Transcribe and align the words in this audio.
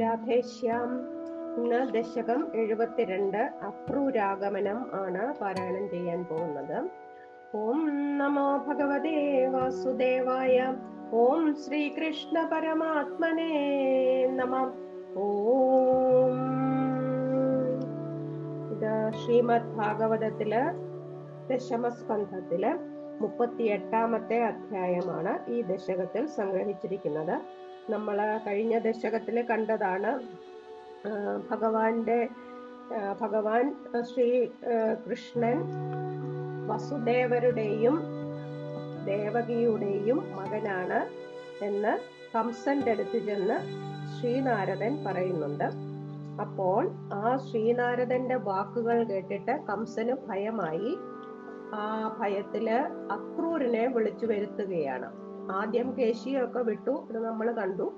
രാധേശ്യാം 0.00 1.12
ദശകം 1.90 2.48
എഴുപത്തിരണ്ട്. 2.54 3.36
അപ്രൂരാഗമനം 3.36 4.90
ആണ് 4.94 5.34
പാരായണം 5.34 5.90
ചെയ്യാൻ 5.90 6.24
പോകുന്നത്. 6.24 6.88
ഓം 7.56 7.90
നമോ 8.18 8.56
ഭഗവതേ 8.56 9.46
വാസുദേവായ. 9.46 10.74
ഓം 11.12 11.54
ശ്രീകൃഷ്ണ 11.54 12.50
പരമാത്മനേ 12.52 13.50
നമ. 14.26 14.72
ഓം. 15.16 16.52
ശ്രീമദ് 19.24 19.74
ഭാഗവതത്തിൽ 19.74 20.54
ദശമസ്കന്ധത്തിൽ 21.50 22.78
മുപ്പത്തി 23.20 23.62
എട്ടാമത്തെ 23.62 24.44
അധ്യായമാണ് 24.44 25.50
ഈ 25.50 25.62
ദശകത്തിൽ 25.62 26.26
സംഗ്രഹിച്ചിരിക്കുന്നത്. 26.26 27.40
നമ്മൾ 27.90 28.40
കഴിഞ്ഞ 28.46 28.78
ദശകത്തിൽ 28.78 29.42
കണ്ടതാണ്. 29.50 30.20
ഭഗവാന്റെ 31.50 32.28
ഭഗവാൻ 33.20 33.74
ശ്രീ 34.10 34.46
കൃഷ്ണൻ 35.04 35.58
വസുദേവരുടെയും 36.68 37.96
ദേവകിയുടെയും 39.04 40.18
മകനാണ് 40.36 41.00
എന്ന് 41.64 41.98
കംസന്റെ 42.34 42.90
അടുത്ത് 42.90 43.18
ചെന്ന് 43.18 43.56
ശ്രീനാരദൻ 44.14 45.04
പറയുന്നുണ്ട്. 45.06 45.68
അപ്പോൾ 46.40 46.90
ആ 47.12 47.36
ശ്രീനാരദന്റെ 47.36 48.34
വാക്കുകൾ 48.34 49.04
കേട്ടിട്ട് 49.04 49.60
കംസന് 49.70 50.14
ഭയമായി. 50.28 50.92
ആ 51.74 52.16
ഭയത്തിൽ 52.20 52.70
അക്രൂരനെ 53.10 53.86
വിളിച്ചു 53.86 54.26
വരുത്തുകയാണ്. 54.26 55.21
ആദ്യം 55.50 55.96
കേശിയൊക്കെ 55.98 56.58
വിട്ടു 56.58 56.90
അത് 56.90 57.24
നമ്മൾ 57.24 57.52
കണ്ടു. 57.52 57.92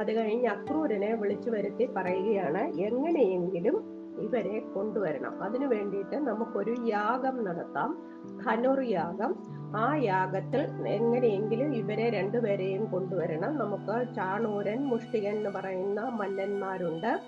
അത് 0.00 0.12
കഴിഞ്ഞ് 0.12 0.48
അക്രൂരനെ 0.48 1.14
വിളിച്ചു 1.14 1.50
വരുത്തി 1.50 1.88
പറയുകയാണ് 1.96 2.80
എങ്ങനെയെങ്കിലും 2.80 3.84
ഇവരെ 4.20 4.60
കൊണ്ടുവരണം. 4.60 5.42
അതിനു 5.42 5.66
വേണ്ടിയിട്ട് 5.66 6.16
നമുക്കൊരു 6.16 6.74
യാഗം 6.80 7.44
നടത്താം. 7.44 7.98
ധനുർ 8.46 8.80
യാഗം. 8.80 9.34
ആ 9.76 9.94
യാഗത്തിൽ 9.94 10.88
എങ്ങനെയെങ്കിലും 10.88 11.74
ഇവരെ 11.74 12.10
രണ്ടുപേരെയും 12.10 12.84
കൊണ്ടുവരണം. 12.84 13.58
നമുക്ക് 13.58 14.14
ചാണൂരൻ 14.14 14.84
മുഷ്ടികൻ 14.84 15.36
എന്ന് 15.36 15.50
പറയുന്ന 15.50 16.00
മന്നന്മാരുണ്ട്. 16.00 17.20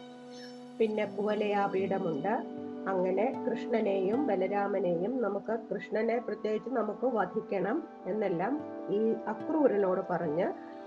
പിന്നെ 0.78 1.05
കുവലയാപീഠമുണ്ട് 1.05 2.64
അങ്ങനെ 2.89 3.45
കൃഷ്ണനെയും 3.47 4.27
ബലരാമനെയും 4.27 5.23
നമുക്ക് 5.23 5.59
കൃഷ്ണനെ 5.71 6.19
പ്രത്യേകിച്ച് 6.19 6.71
നമുക്ക് 6.71 7.07
വധിക്കണം 7.07 7.83
എന്നെല്ലാം 8.07 8.61
ഈ 8.91 9.13
അക്രൂരനോട് 9.29 10.01
പറഞ്ഞ് 10.11 10.47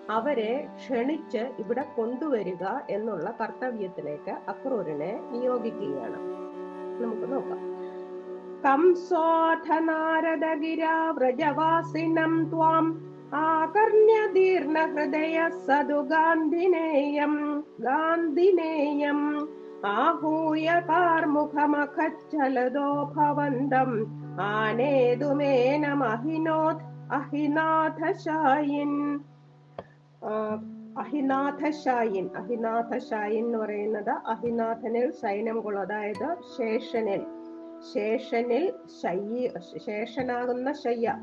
അവരെ 0.10 0.68
ക്ഷണിച്ച് 0.76 1.38
ഇവിടെ 1.38 1.86
കൊണ്ടുവരിക 1.98 2.66
എന്നുള്ള 2.90 3.36
കർത്തവ്യത്തിലേക്ക് 3.42 4.30
അക്രൂരനെ 4.30 5.20
നിയോഗിക്കുകയാണ്. 5.32 6.20
നമുക്ക് 7.02 7.34
നോക്കാം. 7.34 7.64
കംസോഥ 8.66 9.80
നാരദഗിരാ 9.80 11.12
വ്രജവാസിനം 11.12 12.50
ത്വാം 12.50 12.86
ആകർണ്യ 13.34 14.28
ദീർണ 14.34 14.78
ഹൃദയ 14.86 15.48
സദു 15.48 16.02
ഗാന്ധിനേയം 16.02 17.64
ഗാന്ധിനേയം 17.80 19.20
आहूय 19.93 20.69
कार्मुखमखच्छलदो 20.91 22.89
भवन्तम् 23.15 23.97
आनेतुमेनमहिनोत् 24.45 25.83
അഹിനാഥശായിൻ 27.15 28.93
അഹിനാഥശായിൻ 31.03 32.27
അഹിനാഥശായിൻ 32.41 33.43
എന്ന് 33.43 33.59
പറയുന്നത് 33.59 34.13
അഹിനാഥനിൽ 34.33 35.07
സൈന്യം 35.21 35.59
കൊള്ളും 35.65 35.83
അതായത് 35.83 36.29
ശേഷനിൽ 36.57 37.23
ശേഷനിൽ 37.93 38.65
ശയ്യ 39.01 39.51
ശേഷനാകുന്ന 39.87 40.73
ശയ്യ 40.85 41.15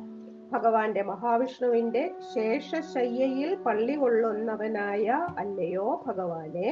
ഭഗവാന്റെ 0.53 1.03
മഹാവിഷ്ണുവിന്റെ 1.03 2.03
ശേഷശയ്യയിൽ 2.33 3.51
പള്ളി 3.65 3.95
കൊള്ളുന്നവനായ 3.95 5.07
അല്ലയോ 5.37 5.87
ഭഗവാനെ 6.07 6.69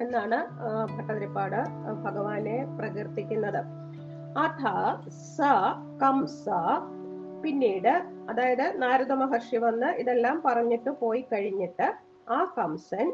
എന്നാണ് 0.00 0.38
ഭട്ടതിരിപ്പാട് 0.96 1.60
ഭഗവാനെ 2.02 2.66
പ്രകീർത്തിക്കുന്നത്. 2.78 3.60
അഥ 4.38 4.62
സ 5.36 5.40
കംസ 6.02 6.44
പിന്നീട് 7.42 7.94
അതായത് 8.30 8.82
നാരദ 8.82 9.12
മഹർഷി 9.12 9.56
വന്ന് 9.56 9.86
ഇതെല്ലാം 9.86 10.42
പറഞ്ഞിട്ട് 10.46 10.90
പോയി 11.00 11.24
കഴിഞ്ഞിട്ട് 11.32 11.86
ആ 12.30 12.38
കംസൻ 12.58 13.12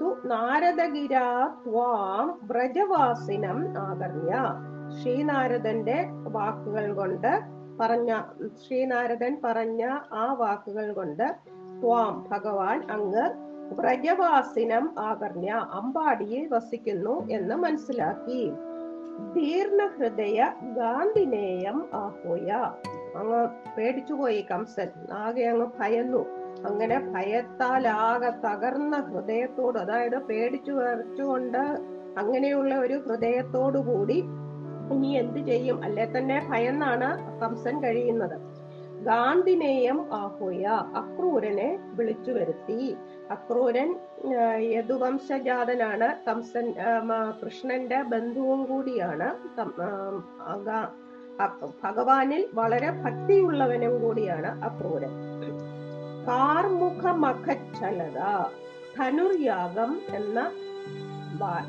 തു 0.00 0.08
നാരദഗിരാ 0.24 1.28
ത്വാം 1.64 2.38
വ്രജവാസിനം 2.42 3.78
ആകർണ്യ. 3.78 4.34
ശ്രീനാരദന്റെ 4.90 5.98
വാക്കുകൾ 6.26 6.94
കൊണ്ട് 6.94 7.32
പറഞ്ഞ 7.80 8.12
ശ്രീനാരദൻ 8.62 9.34
പറഞ്ഞ 9.44 9.82
ആ 10.12 10.32
വാക്കുകൾ 10.32 10.92
കൊണ്ട് 10.92 11.26
ത്വാം 11.80 12.26
ഭഗവാൻ 12.30 12.90
അങ്ങ് 12.90 13.24
വ്രജവാസിനം 13.72 14.94
ആകർണ്യ 14.98 15.50
അമ്പാടിയിൽ 15.72 16.48
വസിക്കുന്നു 16.48 17.28
എന്ന് 17.28 17.54
മനസ്സിലാക്കി. 17.54 18.52
ദീർണഹൃദയ 19.34 20.52
ഗാന്ധിനേയം 20.62 21.88
ആഹോയ. 21.94 22.50
അങ്ങ് 23.16 23.48
പേടിച്ചുപോയി 23.76 24.46
കംസൻ. 24.50 24.88
ആകെ 25.12 25.42
അങ്ങ് 25.42 25.66
ഭയന്നു. 25.80 26.26
അങ്ങനെ 26.66 26.98
ഭയത്താൽ 26.98 27.88
ആകെ 27.88 28.30
തകർന്ന 28.30 28.96
ഹൃദയത്തോട് 28.96 29.78
അതായത് 29.78 30.18
പേടിച്ചു 30.18 30.72
വരച്ചുകൊണ്ട് 30.72 31.90
അങ്ങനെയുള്ള 32.18 32.74
ഒരു 32.74 32.94
ഹൃദയത്തോടു 32.94 33.78
കൂടി 33.78 34.24
ഇനി 34.92 35.06
എന്ത് 35.06 35.38
ചെയ്യും? 35.38 35.82
അല്ലെ 35.84 36.12
തന്നെ 36.18 36.46
ഭയന്നാണ് 36.50 37.40
കംസൻ 37.40 37.82
കഴിയുന്നത്. 37.82 38.49
ഗാന്ധിനേയം 39.04 40.14
ആഹൂയ 40.14 40.66
അക്രൂരനെ 40.96 41.78
വിളിച്ചു 41.94 42.30
വരുത്തി. 42.30 42.96
അക്രൂരൻ 43.30 43.96
യദുവംശജാതനാണ്. 44.58 46.26
കംസൻ 46.28 46.74
കൃഷ്ണന്റെ 47.44 48.02
ബന്ധുവും 48.02 48.64
കൂടിയാണ്. 48.64 49.28
ഭഗവാനിൽ 51.84 52.48
വളരെ 52.54 52.90
ഭക്തിയുള്ളവനും 52.90 54.02
കൂടിയാണ് 54.02 54.64
അക്രൂരൻ. 54.64 55.12
കാർമുഖമഖച്ഛലത 56.26 58.18
ധനുർയാഗം 58.98 60.00
എന്ന 60.14 60.50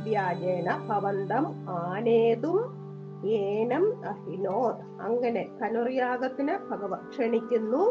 വ്യാജേന 0.03 0.87
ഭവന്തം 0.89 1.45
ആനേതും 1.69 2.80
ഏനം 3.25 4.05
അഹിനോ 4.05 4.79
അങ്ങനെ 5.01 5.49
ധനുർയാഗത്തിന് 5.61 6.69
ഭഗവാൻ 6.71 7.09
ക്ഷണിക്കുന്നു 7.09 7.83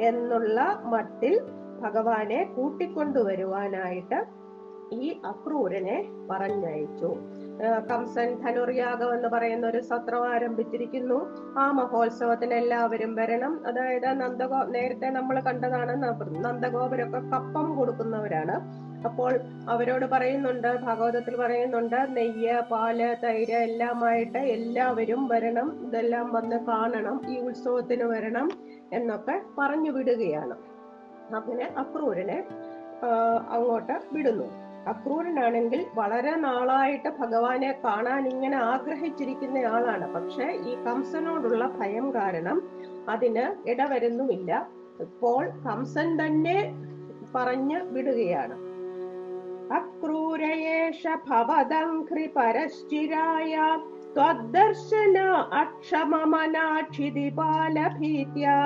എന്നുള്ള 0.00 0.82
മട്ടിൽ 0.84 1.40
ഭഗവാനെ 1.80 2.52
കൂട്ടിക്കൊണ്ടുവരുവാനായിട്ട് 2.56 4.24
ഈ 4.92 5.20
അക്രൂരനെ 5.24 6.08
പറഞ്ഞയച്ചു. 6.30 7.16
കംസൻ 7.90 8.34
ധനുർയാഗം 8.34 9.14
എന്ന് 9.14 9.28
പറയുന്ന 9.28 9.66
ഒരു 9.66 9.80
സത്രം 9.80 10.28
ആരംഭിച്ചിരിക്കുന്നു. 10.28 11.28
ആ 11.58 11.70
മഹോത്സവത്തിന് 11.70 12.54
എല്ലാവരും 12.54 13.14
വരണം. 13.14 13.66
അതായത് 13.66 14.20
നന്ദഗോ 14.20 14.62
നേരത്തെ 14.62 15.10
നമ്മൾ 15.10 15.40
കണ്ടതാണ് 15.40 16.02
നന്ദഗോപുരൊക്കെ 16.44 17.18
കപ്പം 17.18 17.76
കൊടുക്കുന്നവരാണ്. 17.76 18.83
അപ്പോൾ 19.04 19.40
അവരോട് 19.68 20.06
പറയുന്നുണ്ട് 20.06 20.80
ഭാഗവതത്തിൽ 20.82 21.36
പറയുന്നുണ്ട് 21.36 22.16
നെയ്യ് 22.16 22.60
പാൽ 22.70 23.16
തൈര് 23.24 23.52
എല്ലാമായിട്ട് 23.52 24.38
എല്ലാവരും 24.38 25.28
വരണം 25.28 25.86
ഇതെല്ലാം 25.86 26.32
വന്ന് 26.32 26.56
കാണണം 26.66 27.22
ഈ 27.28 27.38
ഉത്സവത്തിന് 27.38 28.04
വരണം 28.04 28.50
എന്നൊക്കെ 28.92 29.40
പറഞ്ഞു 29.58 29.90
വിടുകയാണ്. 29.90 30.56
അങ്ങനെ 31.34 31.72
അക്രൂരനെ 31.76 32.44
അങ്ങോട്ട് 33.48 33.92
വിടുന്നു. 34.12 34.44
അക്രൂരനാണെങ്കിൽ 34.88 35.86
വളരെ 35.94 36.36
നാളായിട്ട് 36.36 37.08
ഭഗവാനെ 37.08 37.80
കാണാൻ 37.84 38.28
ഇങ്ങനെ 38.28 38.56
ആഗ്രഹിച്ചിരിക്കുന്ന 38.56 39.58
ആളാണ്. 39.58 40.14
പക്ഷെ 40.14 40.46
ഈ 40.70 40.74
കംസനോടുള്ള 40.84 41.66
ഭയം 41.66 42.14
കാരണം 42.14 42.58
അതിന് 43.08 43.68
ഇടവരുന്നുമില്ല. 43.68 44.68
ഇപ്പോൾ 45.00 45.50
കംസൻ 45.66 46.26
തന്നെ 46.26 46.58
പറഞ്ഞ് 47.34 47.78
വിടുകയാണ്. 47.82 48.63
श्चिरायार्शना 52.68 55.60
अक्षमनाक्षितिपालभीत्या 55.60 58.56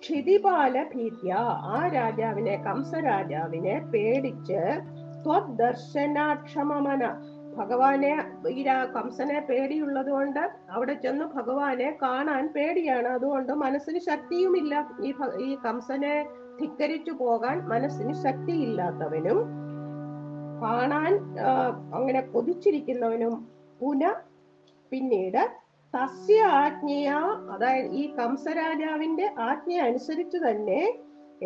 ക്ഷിതിപാല 0.03 0.85
ഭീത്യ 0.95 1.33
ആ 1.75 1.89
രാജാവിനെ 1.95 2.57
കംസരാജാവിനെ 2.67 3.81
പേടിച്ച് 3.93 4.63
ത്വദർശനാക്ഷമമന 5.25 7.03
ഭഗവാനെ 7.57 8.13
ഈ 8.49 8.63
കംസനെ 8.97 9.41
പേടിയുള്ളത് 9.41 10.11
കൊണ്ട് 10.11 10.41
അവിടെ 10.71 10.93
ചെന്ന് 10.95 11.25
ഭഗവാനെ 11.25 11.99
കാണാൻ 12.03 12.47
പേടിയാണ്. 12.49 13.09
അതുകൊണ്ട് 13.09 13.53
മനസ്സിന് 13.53 13.99
ശക്തിയുമില്ല. 13.99 14.75
ഈ 15.05 15.13
ഈ 15.41 15.57
കംസനെ 15.65 16.15
ധിക്കരിച്ചു 16.61 17.11
പോകാൻ 17.11 17.59
മനസ്സിന് 17.69 18.13
ശക്തിയില്ലാത്തവനും 18.13 19.39
കാണാൻ 20.63 21.13
അങ്ങനെ 21.93 22.21
കൊതിച്ചിരിക്കുന്നവനും 22.33 23.35
പുന 23.81 24.03
പിന്നീട് 24.93 25.43
തസ്യ 25.95 26.43
ആജ്ഞയ 26.57 27.09
അതായത് 27.51 27.89
ഈ 27.93 28.15
കംസരാജാവിന്റെ 28.19 29.27
ആജ്ഞ 29.41 29.81
അനുസരിച്ച് 29.81 30.39
തന്നെ 30.39 30.83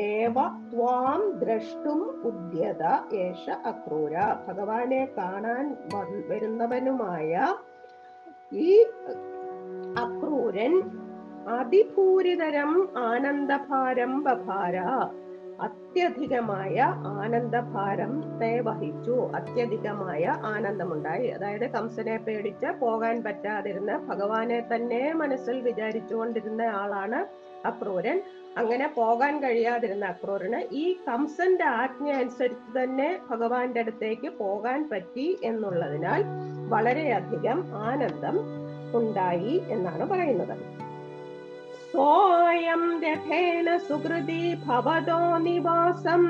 ഏവ 0.07 0.37
ത്വാം 0.73 1.21
ദ്രഷ്ടും 1.39 2.01
ഉദ്യത 2.25 2.83
ഏഷ 3.19 3.45
അക്രൂര. 3.65 4.15
ഭഗവാനെ 4.47 5.03
കാണാൻ 5.19 5.65
വരുന്നവനുമായ 6.29 7.33
ഈ 8.63 8.71
അക്രൂരൻ 9.97 10.75
അതിഭൂരിതരം 11.51 12.73
ആനന്ദഭാരം 13.05 14.13
അത്യധികമായ 15.61 16.81
ആനന്ദഭാരം 17.07 18.39
തേ 18.39 18.61
വഹിച്ചു. 18.61 19.11
അത്യധികമായ 19.11 20.25
ആനന്ദമുണ്ടായി. 20.27 21.27
അതായത് 21.27 21.71
കംസനെ 21.71 22.17
പേടിച്ച് 22.17 22.81
പോകാൻ 22.81 23.23
പറ്റാതിരുന്ന 23.23 23.97
ഭഗവാനെ 23.97 24.63
തന്നെ 24.75 25.13
മനസ്സിൽ 25.13 25.61
വിചാരിച്ചുകൊണ്ടിരുന്ന 25.61 26.63
ആളാണ് 26.63 27.27
അക്രൂരൻ. 27.67 28.23
അങ്ങനെ 28.59 28.93
പോകാൻ 28.97 29.43
കഴിയാതിരുന്ന 29.43 30.05
അക്രൂരന് 30.05 30.75
ഈ 30.75 30.97
കംസന്റെ 31.09 31.65
ആജ്ഞ 31.65 32.13
അനുസരിച്ച് 32.13 32.85
തന്നെ 32.85 33.19
ഭഗവാന്റെ 33.31 33.81
അടുത്തേക്ക് 33.81 34.29
പോകാൻ 34.29 34.89
പറ്റി 34.93 35.39
എന്നുള്ളതിനാൽ 35.45 36.25
വളരെയധികം 36.69 37.65
ആനന്ദം 37.75 38.39
ഉണ്ടായി 38.95 39.63
എന്നാണ് 39.69 40.07
പറയുന്നത്. 40.07 40.76
सोऽयं 41.96 42.84
रथेन 43.04 43.68
सुहृदी 43.88 44.44
भवतो 44.66 45.20
निवासं 45.40 46.22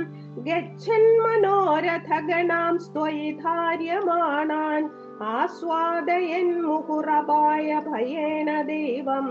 गच्छन्मनोरथगणां 1.44 2.74
स्त्वयि 2.78 3.32
धार्यमाणान् 3.42 4.88
आस्वादयन् 5.32 6.54
मुहुरपाय 6.62 7.70
भयेन 7.88 8.50
देवं 8.68 9.28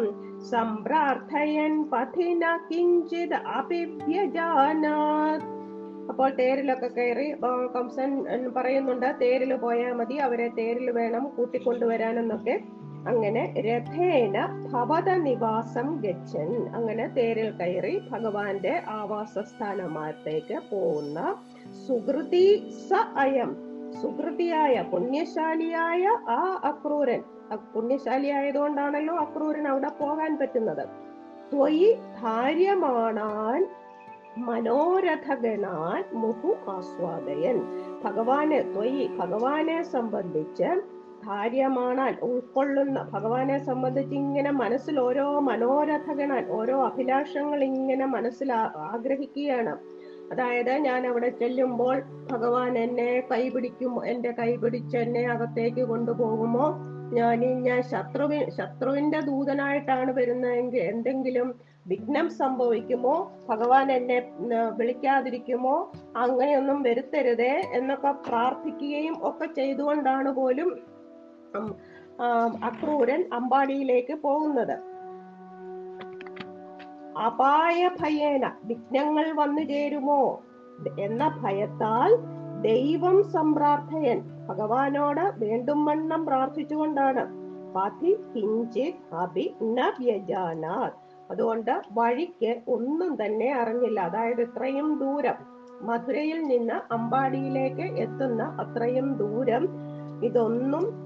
सम्प्रार्थयन् 0.50 1.78
पथिन 1.92 2.42
किञ्चित् 2.68 3.38
अपि 3.54 3.80
व्यजानात् 4.02 5.46
അപ്പോൾ 6.10 6.28
തേരിലൊക്കെ 6.38 6.88
കയറി 6.94 7.26
ആ, 7.40 7.50
കംസൻ 7.74 8.10
എന്ന് 8.34 8.48
പറയുന്നുണ്ട് 8.56 9.06
തേരിൽ 9.20 9.52
പോയാൽ 9.64 9.92
മതി 9.98 10.16
അവരെ 10.26 10.46
തേരിൽ 10.56 10.86
വേണം 10.96 11.24
കൂട്ടിക്കൊണ്ടുവരാനെന്നൊക്കെ 11.36 12.54
അങ്ങനെ 13.07 13.53
രഥേന 13.67 14.45
ഭവത 14.73 15.09
നിവാസം 15.13 16.01
ഗച്ഛൻ. 16.05 16.69
അങ്ങനെ 16.75 17.07
തേരിൽ 17.07 17.51
കയറി 17.51 18.01
ഭഗവാന്റെ 18.09 18.81
ആവാസ 18.87 19.39
സ്ഥാനമാത്തേക്ക് 19.39 20.57
പോകുന്ന 20.71 21.35
സുഹൃതി 21.87 22.69
സ 22.89 22.93
അയം. 23.17 23.55
സുഹൃതിയായ 24.01 24.85
പുണ്യശാലിയായ 24.93 26.05
ആ 26.29 26.61
അക്രൂരൻ. 26.63 27.23
പുണ്യശാലിയായതുകൊണ്ടാണല്ലോ 27.75 29.15
അക്രൂരൻ 29.15 29.67
അവിടെ 29.67 29.89
പോകാൻ 29.89 30.37
പറ്റുന്നത്. 30.37 30.87
ത്വയി 31.53 31.97
ധാര്യമാണാൻ 32.23 33.67
മനോരഥഗണാൻ 34.37 36.03
മുഹു 36.13 36.55
ആസ്വാദയൻ. 36.69 37.61
ഭഗവാനെ 38.05 38.61
ത്വയി 38.61 39.09
ഭഗവാനെ 39.17 39.83
സംബന്ധിച്ച് 39.83 40.94
ധാര്യമാണാൻ 41.25 42.15
ഉൾക്കൊള്ളുന്ന 42.21 43.09
ഭഗവാനെ 43.13 43.65
സംബന്ധിച്ച് 43.65 44.15
ഇങ്ങനെ 44.15 44.51
മനസ്സിൽ 44.51 44.99
ഓരോ 44.99 45.39
മനോരഥഗണാൻ 45.39 46.45
ഓരോ 46.49 46.85
അഭിലാഷങ്ങൾ 46.85 47.63
ഇങ്ങനെ 47.63 48.05
മനസ്സിൽ 48.05 48.53
ആഗ്രഹിക്കുകയാണ്. 48.77 49.77
അതായത് 50.31 50.71
ഞാൻ 50.71 51.07
അവിടെ 51.07 51.29
ചെല്ലുമ്പോൾ 51.29 52.01
ഭഗവാൻ 52.31 52.77
എന്നെ 52.77 53.23
കൈപിടിക്കും 53.31 54.05
എന്റെ 54.05 54.31
കൈപിടിച്ച് 54.31 54.97
എന്നെ 54.97 55.23
അകത്തേക്ക് 55.29 55.81
കൊണ്ടുപോകുമോ? 55.81 56.67
ഞാൻ 57.13 57.39
ഞാൻ 57.39 57.81
ശത്രുവി 57.81 58.49
ശത്രുവിന്റെ 58.49 59.19
ദൂതനായിട്ടാണ് 59.19 60.11
വരുന്നതെങ്കിൽ 60.11 60.79
എന്തെങ്കിലും 60.79 61.55
വിഘ്നം 61.87 62.29
സംഭവിക്കുമോ? 62.29 63.31
ഭഗവാൻ 63.49 63.91
എന്നെ 63.91 64.31
വിളിക്കാതിരിക്കുമോ? 64.77 65.91
അങ്ങനെയൊന്നും 66.17 66.81
വരുത്തരുതേ 66.83 67.53
എന്നൊക്കെ 67.73 68.11
പ്രാർത്ഥിക്കുകയും 68.27 69.17
ഒക്കെ 69.21 69.45
ചെയ്തുകൊണ്ടാണ് 69.45 70.29
പോലും 70.29 70.94
അക്രൂരൻ 72.63 73.29
അമ്പാടിയിലേക്ക് 73.33 74.13
പോകുന്നത്. 74.13 74.77
അപായ 77.19 77.89
ഭയേന 78.01 78.51
വിഘ്നങ്ങൾ 78.63 79.33
വന്നു 79.35 79.61
ചേരുമോ? 79.61 80.43
എന്ന 80.99 81.39
ഭയത്താൽ 81.43 82.15
ദൈവം 82.61 83.23
സംപ്രാർത്ഥയൻ. 83.23 84.47
ഭഗവാനോട് 84.47 85.33
വേണ്ടും 85.37 85.85
വണ്ണം 85.85 86.25
പ്രാർത്ഥിച്ചുകൊണ്ടാണ്. 86.25 87.27
പതി 87.75 88.17
അതുകൊണ്ട് 91.31 91.81
വഴിക്ക് 91.93 92.61
ഒന്നും 92.67 93.25
തന്നെ 93.25 93.53
അറിഞ്ഞില്ല. 93.53 93.99
അതായത് 93.99 94.41
ഇത്രയും 94.41 94.99
ദൂരം. 94.99 95.55
മധുരയിൽ 95.81 96.43
നിന്ന് 96.43 96.93
അമ്പാടിയിലേക്ക് 96.93 97.81
എത്തുന്ന 97.81 98.43
അത്രയും 98.43 99.13
ദൂരം 99.13 99.67
ഇതൊന്നും 100.23 101.04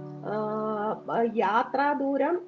യാത്രാ 1.35 1.93
ദൂരം 1.93 2.41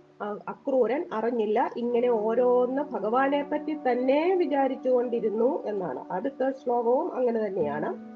അക്രൂരൻ 0.48 1.06
അറിഞ്ഞില്ല. 1.14 1.70
ഇങ്ങനെ 1.78 2.10
ഓരോന്ന് 2.10 2.82
ഭഗവാനെ 2.82 3.44
പറ്റി 3.44 3.74
തന്നെ 3.74 4.36
വിചാരിച്ചുകൊണ്ടിരുന്നു 4.36 5.64
എന്നാണ്. 5.66 6.06
അടുത്ത 6.12 6.50
ശ്ലോകവും 6.50 7.16
അങ്ങനെ 7.16 7.48
തന്നെയാണ്. 7.48 8.12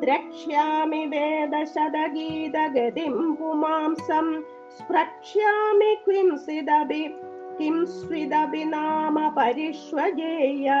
ദ്രക്ഷ്യാമി 0.00 1.04
വേദശതഗീതഗതിം 1.04 3.34
പുമാംസം 3.34 4.44
സ്പ്രക്ഷ്യാമി 4.78 5.94
ക്വിംസിദബി 5.94 7.14
കിം 7.60 7.86
സ്വിദപി 7.86 8.64
നാമ 8.64 9.34
പരിഷ്വജേയ 9.38 10.72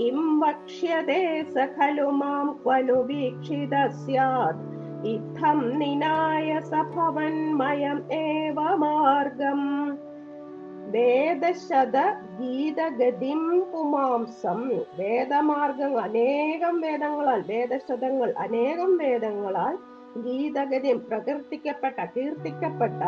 കിം 0.00 0.40
വക്ഷ്യതേ 0.40 1.42
സഖലു 1.42 1.80
ഖലു 1.80 2.02
മാം 2.02 2.60
ക്വനു 2.64 2.92
വീക്ഷിത 2.92 3.86
സ്യാത്. 3.86 4.73
ഇത്തം 5.06 5.78
നിനായ 5.78 6.60
സഭവന്മയം 6.60 8.12
ഏവ 8.12 8.60
മാർഗം. 8.60 9.90
വേദശത 10.90 11.96
ഗീതഗതിം 12.40 13.66
പുമാംസം. 13.72 14.68
വേദമാർഗങ്ങൾ 14.68 16.00
അനേകം 16.00 16.80
വേദങ്ങളാൽ 16.80 17.44
വേദശതങ്ങൾ 17.48 18.34
അനേകം 18.38 18.96
വേദങ്ങളാൽ 18.96 19.78
ഗീതഗതിം 20.20 21.02
പ്രകീർത്തിക്കപ്പെട്ട 21.08 22.04
കീർത്തിക്കപ്പെട്ട 22.04 23.02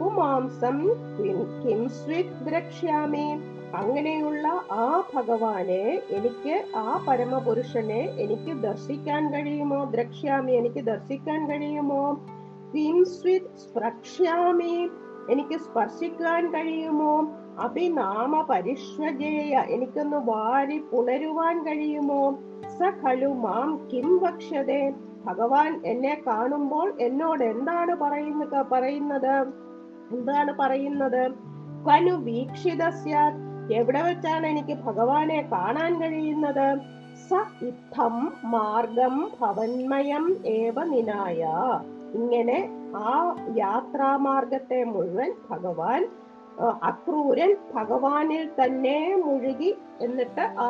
പുമാംസം. 0.00 0.88
കിം- 1.18 2.48
ദ്രക്ഷ്യാമി. 2.48 3.57
അങ്ങനെയുള്ള 3.74 4.48
ആ 4.72 5.02
ഭഗവാനെ 5.14 6.02
എനിക്ക് 6.10 6.64
ആ 6.76 7.04
പരമപുരുഷനെ 7.08 8.00
എനിക്ക് 8.00 8.56
ദർശിക്കാൻ 8.62 9.32
കഴിയുമോ? 9.32 9.84
ദ്രക്ഷ്യാമി 9.84 10.52
എനിക്ക് 10.52 10.84
ദർശിക്കാൻ 10.84 11.50
കഴിയുമോ? 11.50 12.26
സ്പ്രക്ഷ്യാമി 13.44 14.88
എനിക്ക് 15.30 15.58
സ്പർശിക്കാൻ 15.58 16.50
കഴിയുമോ? 16.50 17.28
അഭിനാമ 17.60 18.46
പരിഷ്വജേയ 18.50 19.64
എനിക്കൊന്ന് 19.68 20.16
വാരി 20.16 20.78
പുണരുവാൻ 20.78 21.62
കഴിയുമോ? 21.62 22.38
സഖലു 22.78 23.26
മാം 23.26 23.88
കിം 23.92 24.18
വക്ഷ്യതേ? 24.22 24.92
ഭഗവാൻ 25.24 25.80
എന്നെ 25.86 26.22
കാണുമ്പോൾ 26.26 26.94
എന്നോട് 27.00 27.44
എന്താണ് 27.44 27.96
പറയുന്നത്? 27.96 28.66
പറയുന്നത്? 28.72 29.46
എന്താണ് 30.12 30.54
പറയുന്നത്? 30.58 31.32
കനു 31.88 32.12
വീക്ഷിത 32.12 32.88
എവിടെ 33.76 34.00
വെച്ചാണ് 34.02 34.46
എനിക്ക് 34.46 34.74
ഭഗവാനെ 34.86 35.38
കാണാൻ 35.52 35.92
കഴിയുന്നത്? 36.02 36.66
സ 37.28 37.40
ഇത്തം 37.68 38.14
മാർഗം 38.54 39.14
ഭവന്മയം 39.40 40.24
ഏവ 40.58 40.76
നിനായ. 40.92 41.42
ഇങ്ങനെ 42.18 42.58
ആ 43.08 43.12
യാത്രാമാർഗത്തെ 43.56 44.80
മുഴുവൻ 44.92 45.30
ഭഗവാൻ 45.50 46.02
അക്രൂരൻ 46.90 47.50
ഭഗവാനിൽ 47.74 48.44
തന്നെ 48.60 48.98
മുഴുകി 49.24 49.70
എന്നിട്ട് 50.00 50.44
ആ 50.66 50.68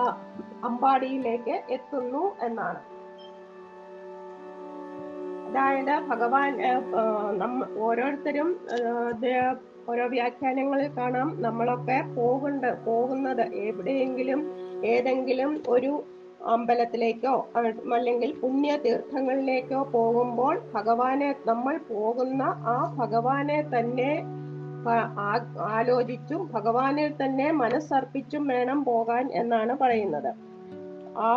അമ്പാടിയിലേക്ക് 0.69 1.55
എത്തുന്നു 1.77 2.25
എന്നാണ്. 2.47 2.81
അതായത് 5.49 5.95
ഭഗവാൻ 6.11 6.51
നമ്മ 7.43 7.59
ഓരോരുത്തരും 7.87 8.51
ഓരോ 9.91 10.05
വ്യാഖ്യാനങ്ങളിൽ 10.15 10.89
കാണാം 10.99 11.29
നമ്മളൊക്കെ 11.45 11.99
പോകുന്നുണ്ട് 12.17 12.71
പോകുന്നത് 12.87 13.45
എവിടെയെങ്കിലും 13.69 14.41
ഏതെങ്കിലും 14.95 15.53
ഒരു 15.75 15.93
അമ്പലത്തിലേക്കോ 16.55 17.37
അല്ലെങ്കിൽ 17.97 18.31
പുണ്യ 18.43 18.73
തീർത്ഥങ്ങളിലേക്കോ 18.85 19.81
പോകുമ്പോൾ 19.95 20.55
ഭഗവാനെ 20.75 21.31
നമ്മൾ 21.47 21.77
പോകുന്ന 21.93 22.43
ആ 22.75 22.77
ഭഗവാനെ 23.01 23.61
തന്നെ 23.75 24.11
ആലോചിച്ചും 25.77 26.43
ഭഗവാനിൽ 26.53 27.09
തന്നെ 27.23 27.47
മനസ്സർപ്പിച്ചും 27.63 28.43
വേണം 28.53 28.79
പോകാൻ 28.85 29.25
എന്നാണ് 29.41 29.73
പറയുന്നത്. 29.81 30.31
ആ 31.27 31.31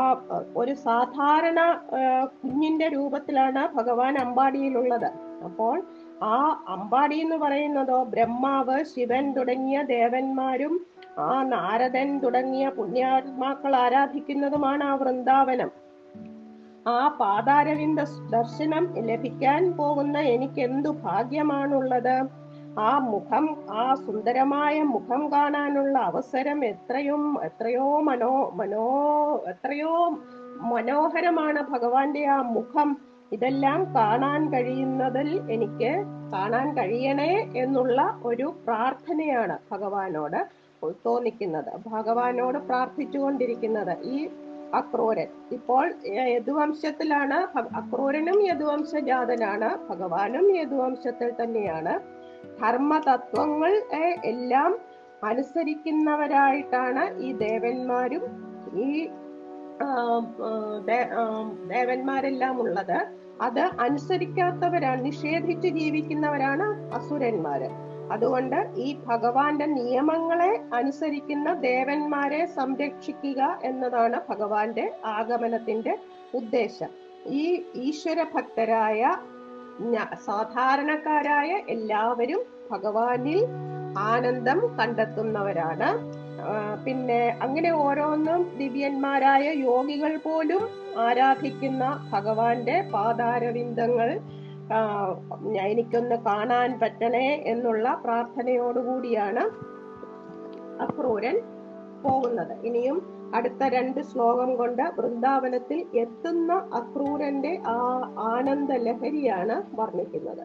ഒരു 0.61 0.73
സാധാരണ 0.87 1.59
കുഞ്ഞിന്റെ 2.41 2.87
രൂപത്തിലാണ് 2.95 3.63
ഭഗവാൻ 3.77 4.13
അമ്പാടിയിലുള്ളത്. 4.23 5.09
അപ്പോൾ 5.47 5.75
ആ 6.23 6.63
അമ്പാടി 6.67 7.15
എന്ന് 7.15 7.35
പറയുന്നതോ 7.35 8.03
ബ്രഹ്മാവ് 8.03 8.83
ശിവൻ 8.83 9.31
തുടങ്ങിയ 9.31 9.81
ദേവന്മാരും 9.81 10.85
ആ 11.19 11.43
നാരദൻ 11.43 12.19
തുടങ്ങിയ 12.19 12.69
പുണ്യാത്മാക്കൾ 12.69 13.75
ആരാധിക്കുന്നതുമാണ് 13.75 14.83
ആ 14.83 14.95
വൃന്ദാവനം. 14.95 15.71
ആ 16.87 17.07
പാതാരവിന്ദ 17.07 18.01
ദർശനം 18.29 18.93
ലഭിക്കാൻ 18.97 19.71
പോകുന്ന 19.71 20.19
എനിക്ക് 20.19 20.59
എന്തു 20.59 20.89
ഭാഗ്യമാണുള്ളത്? 20.89 22.29
ആ 22.79 22.97
മുഖം 22.97 23.57
ആ 23.71 23.93
സുന്ദരമായ 23.93 24.83
മുഖം 24.83 25.31
കാണാനുള്ള 25.31 25.99
അവസരം 25.99 26.65
എത്രയും 26.65 27.37
എത്രയോ 27.43 27.99
മനോ 27.99 28.51
മനോ 28.53 28.87
എത്രയോ 29.47 30.07
മനോഹരമാണ് 30.61 31.61
ഭഗവാന്റെ 31.61 32.25
ആ 32.25 32.41
മുഖം. 32.41 33.10
ഇതെല്ലാം 33.31 33.79
കാണാൻ 33.95 34.41
കഴിയുന്നതിൽ 34.53 35.29
എനിക്ക് 35.55 35.91
കാണാൻ 36.33 36.67
കഴിയണേ 36.77 37.33
എന്നുള്ള 37.63 38.01
ഒരു 38.23 38.47
പ്രാർത്ഥനയാണ് 38.65 39.55
ഭഗവാനോട് 39.71 40.39
തോന്നിക്കുന്നത്. 41.05 41.71
ഭഗവാനോട് 41.87 42.57
പ്രാർത്ഥിച്ചുകൊണ്ടിരിക്കുന്നത് 42.69 43.93
ഈ 44.13 44.17
അക്രൂരൻ. 44.79 45.29
ഇപ്പോൾ 45.51 45.85
യദുവംശത്തിലാണ് 46.35 47.37
അക്രൂരനും 47.79 48.37
യദുവംശജാതനാണ് 48.47 49.69
ഭഗവാനും 49.89 50.45
യദുവംശത്തിൽ 50.57 51.31
തന്നെയാണ്. 51.41 51.93
ധർമ്മതത്വങ്ങൾ 52.61 53.73
എല്ലാം 54.31 54.71
അനുസരിക്കുന്നവരായിട്ടാണ് 55.29 57.03
ഈ 57.25 57.31
ദേവന്മാരും 57.45 58.23
ഈ 58.85 58.91
ദേവന്മാരെല്ലാം 61.73 62.55
ഉള്ളത്. 62.61 62.97
അത് 63.41 63.59
അനുസരിക്കാത്തവരാണ് 63.59 65.05
നിഷേധിച്ച് 65.05 65.69
ജീവിക്കുന്നവരാണ് 65.77 66.65
അസുരന്മാര്. 66.93 67.69
അതുകൊണ്ട് 68.13 68.57
ഈ 68.85 68.87
ഭഗവാന്റെ 69.07 69.65
നിയമങ്ങളെ 69.65 70.51
അനുസരിക്കുന്ന 70.73 71.49
ദേവന്മാരെ 71.67 72.41
സംരക്ഷിക്കുക 72.57 73.41
എന്നതാണ് 73.63 74.17
ഭഗവാന്റെ 74.29 74.85
ആഗമനത്തിന്റെ 75.17 75.93
ഉദ്ദേശം. 76.33 76.91
ഈ 77.41 77.43
ഈശ്വര 77.87 78.19
ഭക്തരായ 78.35 79.01
സാധാരണക്കാരായ 80.25 81.51
എല്ലാവരും 81.69 82.41
ഭഗവാനിൽ 82.71 83.39
ആനന്ദം 83.97 84.59
കണ്ടെത്തുന്നവരാണ്. 84.79 85.89
പിന്നെ 86.85 87.21
അങ്ങനെ 87.45 87.71
ഓരോന്നും 87.85 88.41
ദിവ്യന്മാരായ 88.59 89.45
യോഗികൾ 89.69 90.13
പോലും 90.25 90.63
ആരാധിക്കുന്ന 91.05 91.83
ഭഗവാന്റെ 92.13 92.77
പാതാരവിന്ദങ്ങൾ 92.93 94.09
എനിക്കൊന്ന് 95.69 96.17
കാണാൻ 96.27 96.69
പറ്റണേ 96.81 97.27
എന്നുള്ള 97.53 97.87
പ്രാർത്ഥനയോടുകൂടിയാണ് 98.03 99.43
അക്രൂരൻ 100.85 101.35
പോകുന്നത്. 102.03 102.53
ഇനിയും 102.67 102.97
അടുത്ത 103.37 103.63
രണ്ട് 103.75 103.99
ശ്ലോകം 104.11 104.49
കൊണ്ട് 104.55 104.83
വൃന്ദാവനത്തിൽ 104.97 105.79
എത്തുന്ന 106.03 106.53
അക്രൂരന്റെ 106.79 107.53
ആ 107.75 107.77
ആനന്ദ 108.31 108.71
ലഹരിയാണ് 108.87 109.55
വർണിക്കുന്നത്. 109.79 110.43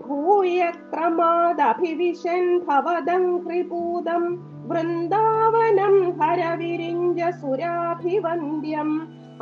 ഭൂയ 0.00 0.58
ക്രമാദഭിവിശൻ 0.90 2.44
ഭവദംഘ്രിപൂതം 2.66 4.24
വൃന്ദാവനം 4.68 5.96
ഹരവിരിഞ്ച 6.20 7.20
സുരാഭിവന്ദ്യം 7.40 8.90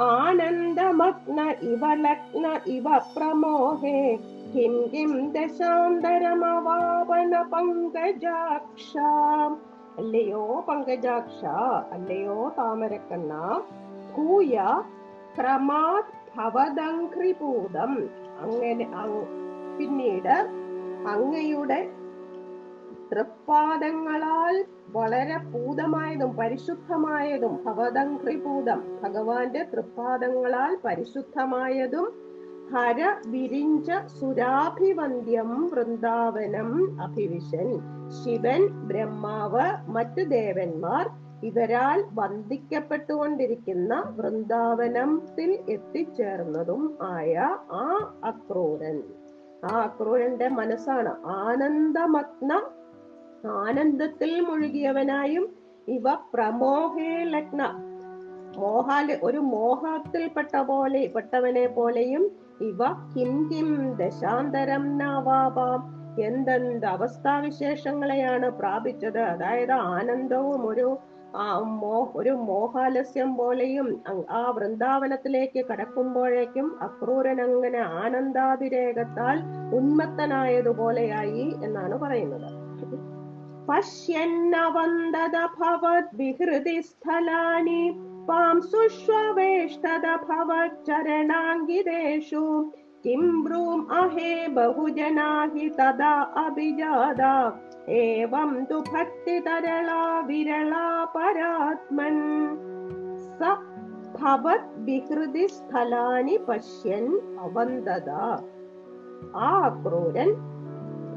ആനന്ദമഗ്ന 0.07 1.39
ഇവ 1.69 1.85
ലഗ്ന 1.97 2.47
ഇവ 2.67 2.89
പ്രമോഹേ 3.13 4.01
കിം 4.53 4.75
കിം 4.93 5.13
ദശാന്തരമവാപന 5.35 7.33
പങ്കജാക്ഷ 7.53 8.93
അല്ലയോ 9.99 10.45
പങ്കജാക്ഷ 10.69 11.41
അല്ലയോ 11.93 12.39
താമരക്കണ്ണ 12.59 13.33
ഭൂയ 14.11 14.57
ക്രമാത് 15.39 16.13
ഭവദംഘ്രിപൂതം 16.37 17.93
അങ്ങനെ 18.43 18.87
അങ് 19.01 19.21
പിന്നീട് 19.82 20.36
അങ്ങയുടെ 21.08 21.78
തൃപ്പാദങ്ങളാൽ 23.12 24.56
വളരെ 24.92 25.38
പൂതമായതും 25.54 26.32
പരിശുദ്ധമായതും 26.38 27.54
ഭവദംഘ്രിപൂതം 27.66 28.80
ഭഗവാന്റെ 29.04 29.64
തൃപ്പാദങ്ങളാൽ 29.74 30.78
പരിശുദ്ധമായതും 30.86 32.08
ഹര 32.74 33.00
വിരിഞ്ച 33.28 33.92
സുരാഭിവന്ദ്യം 34.20 35.70
വൃന്ദാവനം 35.70 36.70
അഭിവിശൻ. 37.02 37.70
ശിവൻ 38.10 38.62
ബ്രഹ്മാവ് 38.68 39.66
മറ്റു 39.88 40.24
ദേവന്മാർ 40.24 41.08
ഇവരാൽ 41.44 42.06
വന്ദിക്കപ്പെട്ടുകൊണ്ടിരിക്കുന്ന 42.14 43.94
വൃന്ദാവനത്തിൽ 44.18 45.52
എത്തിച്ചേർന്നതും 45.70 46.98
ആയ 47.02 47.34
ആ 47.72 47.88
അക്രൂരൻ. 48.24 49.00
ആ 49.66 49.82
അക്രൂരന്റെ 49.82 50.48
മനസ്സാണ്. 50.48 51.12
ആനന്ദമഗ്ന 51.26 52.52
ആനന്ദത്തിൽ 53.48 54.42
മുഴുകിയവനായും 54.42 55.46
ഇവ 55.88 56.04
പ്രമോഹേ 56.34 57.24
ലഗ്ന. 57.24 57.62
മോഹാൽ 58.58 59.20
ഒരു 59.24 59.38
മോഹത്തിൽപ്പെട്ട 59.38 60.56
പോലെ 60.62 61.08
പെട്ടവനെ 61.08 61.68
പോലെയും 61.68 62.24
ഇവ 62.62 62.78
കിം 63.14 63.50
കിം 63.50 63.98
ദശാന്തരം 63.98 64.98
നാവാപാം 64.98 65.82
എന്തെന്ത് 66.24 66.86
അവസ്ഥാവിശേഷങ്ങളെയാണ് 66.86 68.50
പ്രാപിച്ചത്? 68.50 69.20
അതായത് 69.20 69.72
ആനന്ദവും 69.72 70.68
ഒരു 70.68 70.98
ഒരു 72.16 72.30
മോഹാലസ്യം 72.30 73.36
പോലെയും 73.36 74.04
ആ 74.30 74.50
വൃന്ദാവനത്തിലേക്ക് 74.50 75.66
കടക്കുമ്പോഴേക്കും 75.66 76.82
അക്രൂരൻ 76.82 77.42
അങ്ങനെ 77.42 77.80
ആനന്ദാതിരേകത്താൽ 77.80 79.40
ഉന്മത്തനായതുപോലെയായി 79.76 81.56
എന്നാണ് 81.64 81.98
പറയുന്നത്. 81.98 82.62
പശ്യന്നവന്ദത 83.70 85.38
ഭവത് 85.60 86.82
സ്ഥലാനി 86.82 87.90
പാംസുഷ്വേഷ്ടത 88.30 90.16
ഭവത് 90.16 90.86
ചരണാങ്കിതേഷു 90.86 92.72
किं 93.04 93.44
ब्रूम् 93.44 93.90
अहे 93.92 94.48
बहुजना 94.48 95.52
हि 95.56 95.70
तदा 95.70 96.22
अभिजादा। 96.22 97.60
एवं 97.90 98.66
तु 98.66 98.82
भक्तितरला 98.82 100.20
विरला 100.20 101.06
परात्मन्। 101.06 102.58
स 103.18 103.40
भवद्विहृदि 104.22 105.48
स्थलानि 105.48 106.38
पश्यन् 106.38 107.38
अवन्ददा। 107.38 108.44
आक्रोरन् 109.36 110.51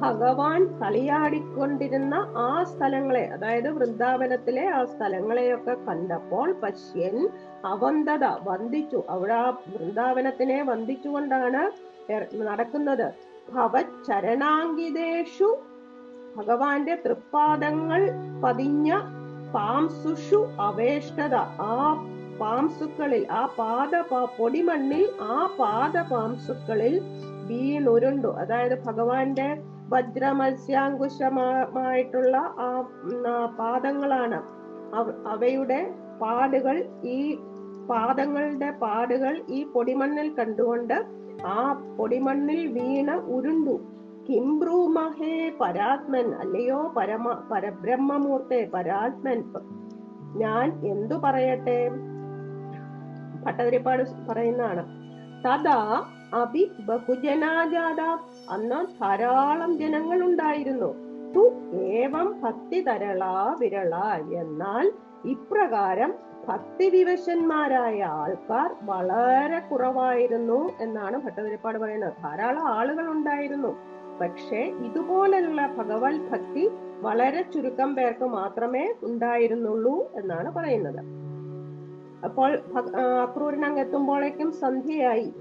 ഭഗവാൻ 0.02 0.60
കളിയാടിക്കൊണ്ടിരുന്ന 0.80 2.14
ആ 2.36 2.64
സ്ഥലങ്ങളെ 2.64 3.22
അതായത് 3.26 3.68
വൃന്ദാവനത്തിലെ 3.70 4.64
ആ 4.68 4.84
സ്ഥലങ്ങളെയൊക്കെ 4.84 5.74
കണ്ടപ്പോൾ 5.88 6.48
പശ്യൻ 6.62 7.16
അവന്തത 7.64 8.24
വന്ദിച്ചു. 8.48 9.02
അവിടെ 9.08 9.34
ആ 9.34 9.48
വൃന്ദാവനത്തിനെ 9.74 10.62
വന്ദിച്ചുകൊണ്ടാണ് 10.62 11.62
നടക്കുന്നത്. 12.48 13.06
ഭവചരണാങ്കിതേഷു 13.54 15.48
ഭഗവാന്റെ 16.36 16.94
തൃപ്പാദങ്ങൾ 17.04 18.02
പതിഞ്ഞ 18.44 18.98
പാംസുഷു 19.54 20.40
അവേഷ്ടത 20.60 21.34
ആ 21.66 21.76
പാംസുക്കളിൽ 22.40 23.24
ആ 23.30 23.42
പാദ 23.58 23.94
പൊടിമണ്ണിൽ 24.38 25.04
ആ 25.34 25.36
പാദ 25.58 25.96
പാംസുക്കളിൽ 26.12 26.96
വീണുരുണ്ടു. 27.48 28.30
അതായത് 28.42 28.76
ഭഗവാന്റെ 28.84 29.48
വജ്രമത്സ്യാങ്കുശമായിട്ടുള്ള 29.88 32.36
ആ 32.36 32.84
പാദങ്ങളാണ്. 33.58 34.42
അവയുടെ 35.28 35.94
പാടുകൾ 36.22 36.88
ഈ 37.04 37.38
പാദങ്ങളുടെ 37.90 38.70
പാടുകൾ 38.70 39.42
ഈ 39.50 39.64
പൊടിമണ്ണിൽ 39.64 40.34
കണ്ടുകൊണ്ട് 40.34 41.04
ആ 41.46 41.86
പൊടിമണ്ണിൽ 41.98 42.66
വീണ 42.66 43.14
ഉരുണ്ടു. 43.14 43.80
കിംബ്രൂമഹേ 44.28 45.52
പരാത്മൻ 45.60 46.34
അല്ലയോ 46.34 46.94
പരമ 46.96 47.48
പരബ്രഹ്മമൂർത്തെ 47.52 48.70
പരാത്മൻ. 48.74 49.44
ഞാൻ 50.36 50.86
എന്തു 50.86 51.14
പറയട്ടെ? 51.14 51.90
പട്ടതിരിപ്പാട് 53.46 54.02
പറയുന്നതാണ്. 54.28 54.84
തഥാ 55.44 56.06
അഭി 56.34 56.62
ബഹുജനാജാത. 56.80 58.00
അന്ന് 58.50 58.80
ധാരാളം 59.00 59.78
ജനങ്ങൾ 59.78 60.22
ഉണ്ടായിരുന്നു 60.24 60.90
ഏവം 61.94 62.28
ഭക്തി 62.42 62.78
എന്നാൽ 64.40 64.92
ഇപ്രകാരം 65.24 66.14
ഭക്തിവിവശന്മാരായ 66.48 67.98
ആൾക്കാർ 68.02 68.70
വളരെ 68.82 69.58
കുറവായിരുന്നു 69.58 70.70
എന്നാണ് 70.80 71.16
ഭട്ടതിരിപ്പാട് 71.16 71.78
പറയുന്നത്. 71.78 72.12
ധാരാളം 72.22 72.66
ആളുകൾ 72.68 73.06
ഉണ്ടായിരുന്നു 73.08 73.70
പക്ഷേ 74.20 74.60
ഇതുപോലെയുള്ള 74.86 75.66
ഭഗവത് 75.66 76.20
ഭക്തി 76.32 76.64
വളരെ 77.00 77.42
ചുരുക്കം 77.42 77.94
പേർക്ക് 77.94 78.24
മാത്രമേ 78.24 78.84
ഉണ്ടായിരുന്നുള്ളൂ 79.02 79.96
എന്നാണ് 80.14 80.50
പറയുന്നത്. 80.52 81.00
അപ്പോൾ 82.24 82.50
അക്രൂരിനങ്ങെത്തുമ്പോഴേക്കും 83.22 84.52
സന്ധ്യയായി. 84.52 85.32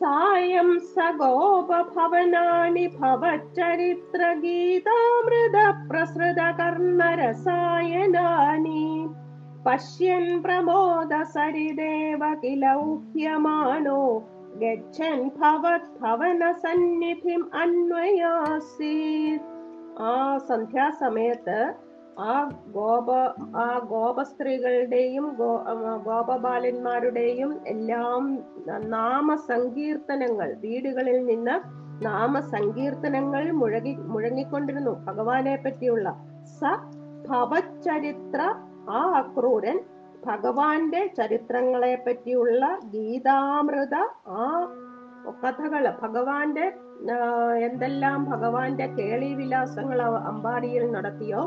सायं 0.00 0.68
सगोपभवनानि 0.94 2.86
भवच्चरित्रगीतामृद 2.98 5.56
प्रसृत 5.88 6.38
पश्यन् 9.66 10.42
प्रमोदसरिदेव 10.42 12.22
किल 12.42 12.64
उह्यमानो 12.74 14.00
गच्छन् 14.62 15.24
भवद्भवनसन्निधिम् 15.40 17.50
अन्वयासीत् 17.62 19.46
आ 20.02 20.04
सन्ध्यासमेत 20.48 21.48
ആ 22.26 22.34
ഗോപ 22.68 23.08
ആ 23.56 23.66
ഗോപ 23.90 24.22
സ്ത്രീകളുടെയും 24.22 25.26
ഗോപബാലന്മാരുടെയും 26.06 27.50
എല്ലാം 27.66 28.24
നാമസങ്കീർത്തനങ്ങൾ 28.88 30.48
വീടുകളിൽ 30.60 31.18
നിന്ന് 31.26 31.56
നാമസങ്കീർത്തനങ്ങൾ 32.04 33.44
മുഴകി 33.52 33.92
മുഴങ്ങിക്കൊണ്ടിരുന്നു. 34.06 34.92
ഭഗവാനെ 35.06 35.54
പറ്റിയുള്ള 35.56 36.08
സ 36.60 36.74
ഭവചരിത്ര 37.28 38.40
ആ 38.90 39.00
അക്രൂരൻ 39.20 39.78
ഭഗവാന്റെ 40.26 41.00
ചരിത്രങ്ങളെ 41.18 41.94
പറ്റിയുള്ള 42.06 42.62
ഗീതാമൃത 42.92 43.94
ആ 44.36 44.44
കഥകൾ 45.42 45.84
ഭഗവാന്റെ 46.02 46.66
എന്തെല്ലാം 47.60 48.20
ഭഗവാന്റെ 48.24 48.86
കേളി 48.98 49.34
വിലാസങ്ങൾ 49.34 50.00
അമ്പാടിയിൽ 50.30 50.84
നടത്തിയോ 50.90 51.42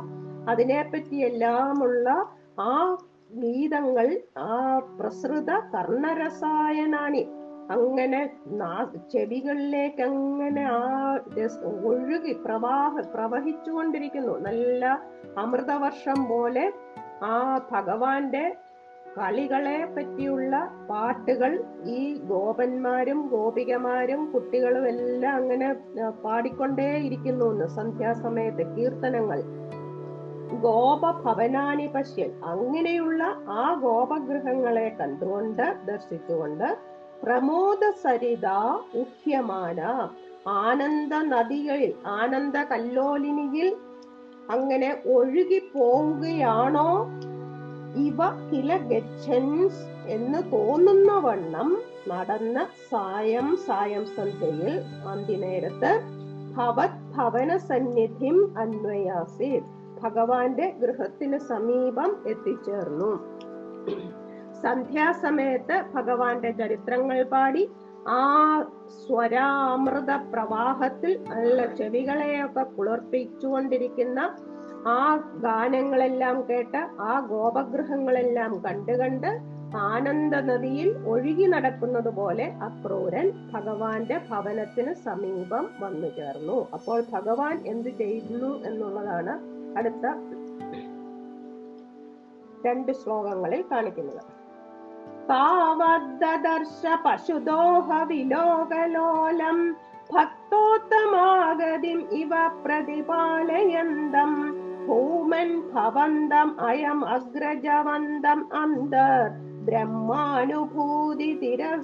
അതിനെപ്പറ്റിയെല്ലാമുള്ള 0.49 2.25
ആ 2.59 2.97
ഗീതങ്ങൾ 3.31 4.21
ആ 4.37 4.79
പ്രസൃത 4.99 5.49
കർണരസായനാണി. 5.49 7.27
അങ്ങനെ 7.71 8.37
ചെവികളിലേക്ക് 9.11 10.01
അങ്ങനെ 10.01 10.63
ആ 10.63 11.15
ഒഴുകി 11.63 12.33
പ്രവാഹ 12.33 12.99
പ്രവഹിച്ചുകൊണ്ടിരിക്കുന്നു. 12.99 14.39
നല്ല 14.39 15.01
അമൃതവർഷം 15.37 16.27
പോലെ 16.27 16.73
ആ 17.23 17.61
ഭഗവാന്റെ 17.71 18.55
കളികളെ 19.17 19.87
പറ്റിയുള്ള 19.97 20.71
പാട്ടുകൾ 20.89 21.63
ഈ 21.85 22.13
ഗോപന്മാരും 22.17 23.27
ഗോപികമാരും 23.27 24.31
കുട്ടികളും 24.31 24.87
എല്ലാം 24.87 25.35
അങ്ങനെ 25.35 25.73
പാടിക്കൊണ്ടേയിരിക്കുന്നു. 26.09 27.67
സന്ധ്യാസമയത്ത് 27.67 28.75
കീർത്തനങ്ങൾ. 28.75 29.43
ഗോപഭവനാനി 30.59 31.87
പശ്യൻ 31.87 32.31
അങ്ങനെയുള്ള 32.43 33.23
ആ 33.47 33.73
ഗോപഗൃഹങ്ങളെ 33.73 34.95
കണ്ടുകൊണ്ട് 34.99 35.77
ദർശിച്ചുകൊണ്ട് 35.85 36.77
പ്രമോദ 37.23 37.89
സരിത 38.03 38.47
ഉഹ്യമാന. 38.93 39.79
ആനന്ദ 40.47 41.13
നദികളിൽ 41.13 41.93
ആനന്ദ 42.05 42.57
കല്ലോലിനിയിൽ 42.63 43.75
അങ്ങനെ 44.49 44.97
ഒഴുകി 45.05 45.59
പോവുകയാണോ 45.73 46.89
ഇവ 47.95 48.17
കില 48.51 48.77
ഗച്ഛൻസ് 48.77 49.81
എന്ന് 50.05 50.51
തോന്നുന്ന 50.51 51.19
വണ്ണം 51.19 51.77
നടന്ന 52.07 52.67
സായം 52.91 53.57
സായം 53.67 54.05
സന്ധ്യയിൽ 54.05 54.81
അന്തിനേരത്ത് 55.07 55.91
ഭവത് 56.57 56.99
ഭവന 57.17 57.57
സന്നിധിം 57.57 58.57
അന്വയാസി. 58.57 59.61
ഭഗവാന്റെ 60.03 60.67
ഗൃഹത്തിന് 60.81 61.37
സമീപം 61.49 62.11
എത്തിച്ചേർന്നു. 62.27 63.11
സന്ധ്യാസമയത്ത് 64.61 65.75
ഭഗവാന്റെ 65.93 66.51
ചരിത്രങ്ങൾ 66.51 67.23
പാടി 67.23 67.63
ആ 68.07 68.23
സ്വരാമൃത 68.99 70.11
പ്രവാഹത്തിൽ 70.33 71.11
നല്ല 71.29 71.65
ചെവികളെയൊക്കെ 71.75 72.63
കുളിർപ്പിച്ചുകൊണ്ടിരിക്കുന്ന 72.77 74.19
ആ 74.87 75.01
ഗാനങ്ങളെല്ലാം 75.41 76.37
കേട്ട് 76.41 76.81
ആ 76.99 77.19
ഗോപഗൃഹങ്ങളെല്ലാം 77.29 78.51
കണ്ടുകണ്ട് 78.65 79.27
കണ്ട് 79.27 79.31
ആനന്ദ 79.87 80.35
നദിയിൽ 80.41 80.89
ഒഴുകി 81.05 81.45
നടക്കുന്നത് 81.45 82.09
പോലെ 82.09 82.45
അക്രൂരൻ 82.61 83.27
ഭഗവാന്റെ 83.53 84.17
ഭവനത്തിന് 84.29 84.93
സമീപം 85.03 85.65
വന്നു 85.79 86.09
ചേർന്നു 86.09 86.57
അപ്പോൾ 86.73 87.03
ഭഗവാൻ 87.11 87.55
എന്ത് 87.65 87.89
ചെയ്യുന്നു 87.97 88.51
എന്നുള്ളതാണ് 88.65 89.35
അടുത്ത 89.77 90.05
രണ്ട് 92.65 92.91
ശ്ലോകങ്ങളിൽ 92.91 93.63
കാണിക്കുന്നത്. 93.71 94.41
താവദ്ദർശ 95.29 96.85
പശുദോഹ 97.05 98.03
വിലോകലോലം 98.03 99.75
ഭക്തോത്തമാഗതിം 100.13 101.99
ഇവ 102.11 102.29
പ്രതിപാലയന്തം. 102.65 104.55
ഭൂമൻ 104.87 105.71
ഭവന്തം 105.73 106.61
അയം 106.61 107.05
അഗ്രജവന്തം 107.05 108.49
അന്തർ. 108.53 109.29
ബ്രഹ്മാനുഭൂതി 109.65 111.39
തിര 111.39 111.75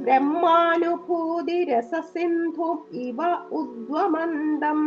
ബ്രഹ്മാനുഭൂതി 0.00 1.64
രസസിന്ധു 1.64 2.86
ഇവ 2.92 3.16
ഉദ്വമന്തം. 3.52 4.80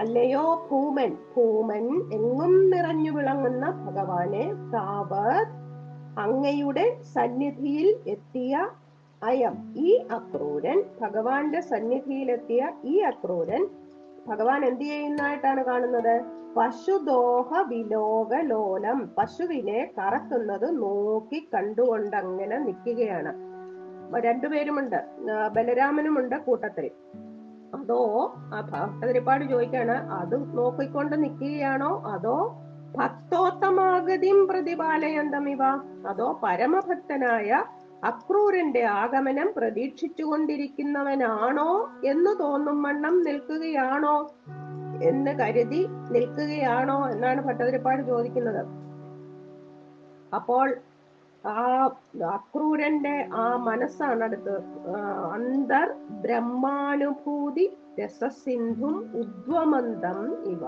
അല്ലയോ? 0.00 0.68
ഭൂമൻ. 0.70 1.16
ഭൂമൻ 1.36 2.12
എങ്ങും 2.14 2.70
നിറഞ്ഞു 2.70 3.10
വിളങ്ങുന്ന 3.10 3.70
ഭഗവാനെ 3.70 4.52
താവർ 4.74 5.46
അങ്ങയുടെ 6.18 7.02
സന്നിധിയിൽ 7.02 8.10
എത്തിയ 8.10 8.70
അയം. 9.22 9.74
ഈ 9.76 10.06
അക്രൂരൻ 10.12 10.84
ഭഗവാന്റെ 11.00 11.60
സന്നിധിയിലെത്തിയ 11.60 12.70
ഈ 12.84 12.98
അക്രൂരൻ 12.98 13.68
ഭഗവാൻ 14.28 14.64
എന്ത് 14.64 14.80
ചെയ്യുന്നതായിട്ടാണ് 14.80 15.64
കാണുന്നത്? 15.64 16.22
പശുദോഹ 16.56 17.62
വിലോക 17.68 18.34
ലോലം 18.34 19.10
പശുവിനെ 19.18 19.90
കറക്കുന്നത് 19.98 20.82
നോക്കി 20.82 21.48
കണ്ടുകൊണ്ട് 21.54 22.16
അങ്ങനെ 22.16 22.58
നിൽക്കുകയാണ്. 22.58 23.32
രണ്ടുപേരുമുണ്ട്. 24.20 25.04
ബലരാമനുമുണ്ട് 25.52 26.36
കൂട്ടത്തിൽ. 26.36 26.90
അതോ 27.74 28.34
ആ 28.54 28.60
ഭക്തരിപ്പാട് 28.60 29.44
ചോദിക്കാണ് 29.44 29.92
അത് 29.92 30.58
നോക്കിക്കൊണ്ട് 30.58 31.22
നിൽക്കുകയാണോ 31.22 32.02
അതോ 32.06 32.64
ഭക്തോത്തമാഗതി 32.96 34.46
പ്രതിപാലയന്തമിവ 34.50 35.62
അതോ 36.08 36.40
പരമഭക്തനായ 36.42 37.64
അക്രൂരന്റെ 38.04 38.84
ആഗമനം 38.84 39.52
പ്രതീക്ഷിച്ചു 39.56 40.22
കൊണ്ടിരിക്കുന്നവനാണോ 40.22 41.90
എന്ന് 42.04 42.40
തോന്നും 42.40 42.82
വണ്ണം 42.82 43.22
നിൽക്കുകയാണോ 43.22 44.32
എന്ന് 45.02 45.30
കരുതി 45.30 45.88
നിൽക്കുകയാണോ 46.10 47.08
എന്നാണ് 47.08 47.40
ഭട്ടതിരിപ്പാട് 47.40 48.02
ചോദിക്കുന്നത്. 48.02 48.66
അപ്പോൾ 50.34 50.76
ആ 51.44 51.88
അക്രൂരന്റെ 52.32 53.28
ആ 53.34 53.56
മനസ്സാണ് 53.56 54.22
അടുത്ത് 54.22 54.54
അന്തർ 55.32 55.94
ബ്രഹ്മാനുഭൂതി 56.10 57.76
രസസിന്ധും 58.00 59.10
ഉദ്വമന്തം 59.14 60.44
ഇവ. 60.44 60.64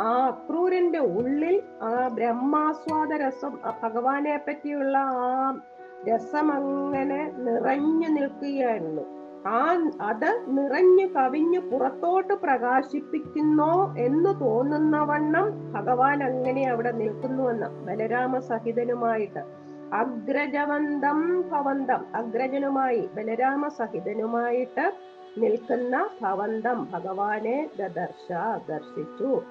ആ 0.00 0.26
അക്രൂരന്റെ 0.26 0.98
ഉള്ളിൽ 0.98 1.62
ആ 1.82 2.08
ബ്രഹ്മാസ്വാദ 2.08 3.12
രസം 3.12 3.52
ഭഗവാനെ 3.82 4.36
പറ്റിയുള്ള 4.36 4.98
ആ 4.98 5.60
രസം 6.08 6.52
അങ്ങനെ 6.52 7.32
നിറഞ്ഞു 7.36 8.08
നിൽക്കുകയായിരുന്നു. 8.08 9.04
ആ 9.46 9.60
അത് 10.00 10.30
നിറഞ്ഞു 10.48 11.06
കവിഞ്ഞു 11.06 11.60
പുറത്തോട്ട് 11.60 12.34
പ്രകാശിപ്പിക്കുന്നോ 12.34 13.94
എന്ന് 13.96 14.40
തോന്നുന്ന 14.40 15.02
വണ്ണം 15.02 15.72
ഭഗവാൻ 15.72 16.24
അങ്ങനെ 16.24 16.70
അവിടെ 16.70 16.92
നിൽക്കുന്നുവെന്ന് 16.92 17.66
ബലരാമ 17.86 18.38
സഹിതനുമായിട്ട് 18.38 19.63
അഗ്രജവന്തം 19.92 21.42
ഭവന്തം. 21.50 22.04
അഗ്രജനുമായി 22.14 23.08
ബലരാമ 23.14 23.68
സഹിതനുമായിട്ട് 23.68 24.92
നിൽക്കുന്ന 25.38 26.08
ഭവന്തം 26.22 26.88
ഭഗവാനെ 26.92 27.68
ദദർശ 27.78 28.32
ദർശിച്ചു. 28.68 29.42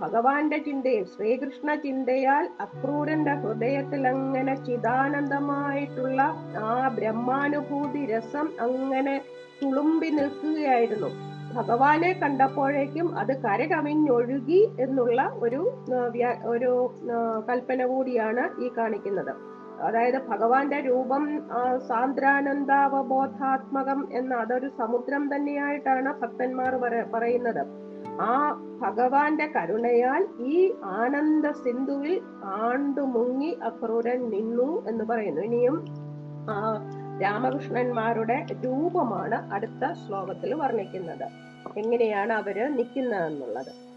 ഭഗവാന്റെ 0.00 0.58
ചിന്തയിൽ 0.58 1.04
ശ്രീകൃഷ്ണ 1.04 1.74
ചിന്തയാൽ 1.74 2.48
അക്രൂരന്റെ 2.60 3.34
ഹൃദയത്തിൽ 3.34 4.08
അങ്ങനെ 4.08 4.54
ചിദാനന്ദമായിട്ടുള്ള 4.54 6.22
ആ 6.58 6.88
ബ്രഹ്മാനുഭൂതി 6.88 8.06
രസം 8.06 8.48
അങ്ങനെ 8.60 9.24
തുളുമ്പി 9.62 10.06
നിൽക്കുകയായിരുന്നു. 10.06 11.10
ഭഗവാനെ 11.54 12.12
കണ്ടപ്പോഴേക്കും 12.12 13.18
അത് 13.18 13.42
കരകവിഞ്ഞൊഴുകി 13.42 14.68
എന്നുള്ള 14.80 15.22
ഒരു 15.38 15.60
ഒരു 16.44 16.94
കൽപ്പന 17.48 17.86
കൂടിയാണ് 17.86 18.60
ഈ 18.64 18.70
കാണിക്കുന്നത്. 18.78 19.49
അതായത് 19.80 20.28
ഭഗവാന്റെ 20.28 20.80
രൂപം 20.80 21.42
സാന്ദ്രാനന്ദാവബോധാത്മകം 21.88 24.08
എന്ന 24.12 24.34
അതൊരു 24.34 24.70
സമുദ്രം 24.78 25.34
തന്നെയായിട്ടാണ് 25.34 26.20
ഭക്തന്മാർ 26.20 26.76
പറ- 26.76 27.06
പറയുന്നത്. 27.14 27.66
ആ 28.20 28.60
ഭഗവാന്റെ 28.82 29.46
കരുണയാൽ 29.46 30.26
ഈ 30.40 30.72
ആനന്ദ 30.84 31.50
സിന്ധുവിൽ 31.50 32.20
ആണ്ടു 32.44 33.00
മുങ്ങി 33.00 33.58
അക്രൂരൻ 33.62 34.30
നിന്നു 34.30 34.88
എന്ന് 34.88 35.04
പറയുന്നു. 35.04 35.40
ഇനിയും 35.40 35.84
ആ 36.50 36.80
രാമകൃഷ്ണന്മാരുടെ 37.22 38.46
രൂപമാണ് 38.64 39.52
അടുത്ത 39.52 40.06
ശ്ലോകത്തിൽ 40.06 40.54
വർണിക്കുന്നത്. 40.54 41.50
എങ്ങനെയാണ് 41.78 42.32
അവർ 42.32 42.76
നിൽക്കുന്നതെന്നുള്ളത്? 42.76 43.90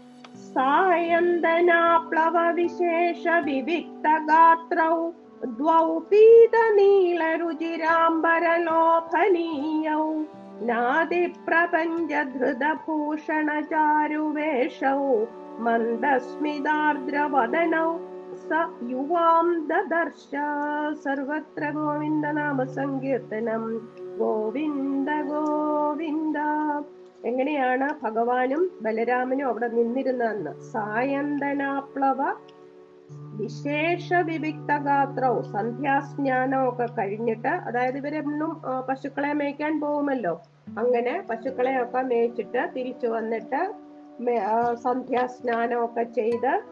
സായന്തനാപ്ലവ 0.54 2.50
വിശേഷ 2.50 3.24
വിവിക്ത 3.44 4.18
ഗാത്രൗ 4.18 5.10
ദ്വൗ 5.44 5.98
പീത 5.98 6.74
നീല 6.74 7.36
രുചിരാംബരലോഭനീയൗ 7.36 10.24
നാദിപ്രപഞ്ചധൃതഭൂഷണ 10.60 13.60
ചാരുവേഷൗ 13.60 15.24
മന്ദസ്മിതാർദ്രവദനൗ 15.58 17.98
സ 18.48 18.50
യുവാം 18.88 19.66
ദദർശ. 19.66 20.30
സർവത്ര 21.04 21.70
ഗോവിന്ദ 21.70 22.26
നാമ 22.26 22.64
സങ്കീർത്തനം 22.64 23.80
ഗോവിന്ദ 24.18 25.22
ഗോവിന്ദ. 25.22 26.38
എങ്ങനെയാണ് 27.24 27.88
ഭഗവാനും 28.02 28.70
ബലരാമനും 28.82 29.46
അവിടെ 29.46 29.68
നിന്നിരുന്നതെന്ന് 29.68 30.72
സായന്തനാപ്ലവ 30.72 32.34
വിശേഷ 33.10 34.12
വിവിക്ത 34.12 34.78
ഗാത്രവും 34.78 35.52
സന്ധ്യാസ്നാനവും 35.52 36.68
ഒക്കെ 36.68 36.86
കഴിഞ്ഞിട്ട് 36.98 37.48
അതായത് 37.48 37.96
ഇവരെന്നും 37.96 38.62
പശുക്കളെ 38.88 39.32
മേയ്ക്കാൻ 39.32 39.80
പോകുമല്ലോ. 39.80 40.42
അങ്ങനെ 40.78 41.24
പശുക്കളെ 41.30 41.82
ഒക്കെ 41.82 42.02
മേയിച്ചിട്ട് 42.02 42.70
തിരിച്ചു 42.76 43.06
വന്നിട്ട് 43.06 43.74
സന്ധ്യാസ്നാനം 44.74 45.84
ഒക്കെ 45.84 46.02
ചെയ്ത് 46.02 46.62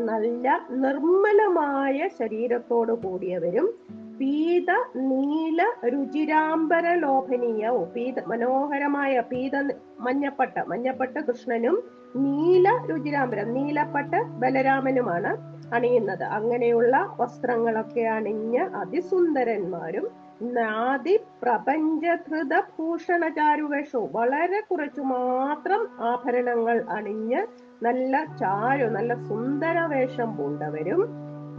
നല്ല 0.00 0.66
നിർമ്മലമായ 0.70 2.08
ശരീരത്തോട് 2.18 2.92
കൂടിയവരും 2.92 3.74
പീത 4.20 4.70
നീല 4.96 5.66
രുചിരാംബര 5.88 6.94
ലോഭനീയവും 6.94 7.88
പീത 7.88 8.24
മനോഹരമായ 8.26 9.20
പീത 9.20 9.72
മഞ്ഞപ്പട്ട 10.00 10.58
മഞ്ഞപ്പട്ട 10.68 11.18
കൃഷ്ണനും 11.18 11.82
നീല 12.16 12.68
രുചിരാംബരം 12.90 13.52
നീലപ്പട്ട് 13.52 14.22
ബലരാമനുമാണ്. 14.22 15.49
അണിയുന്നത്. 15.72 16.22
അങ്ങനെയുള്ള 16.22 17.16
വസ്ത്രങ്ങളൊക്കെ 17.20 18.00
അണിഞ്ഞ 18.00 18.58
അതിസുന്ദരന്മാരും 18.74 20.06
നാദി 20.42 21.20
പ്രപഞ്ചധൃത 21.42 22.60
ഭൂഷണചാരുവേഷവും 22.60 24.10
വളരെ 24.12 24.60
കുറച്ചു 24.60 25.00
മാത്രം 25.00 25.82
ആഭരണങ്ങൾ 26.00 26.84
അണിഞ്ഞ് 26.90 27.46
നല്ല 27.82 28.24
ചാരു 28.24 28.86
നല്ല 28.86 29.14
സുന്ദര 29.14 29.78
വേഷം 29.86 30.36
പൂണ്ടവരും. 30.36 31.02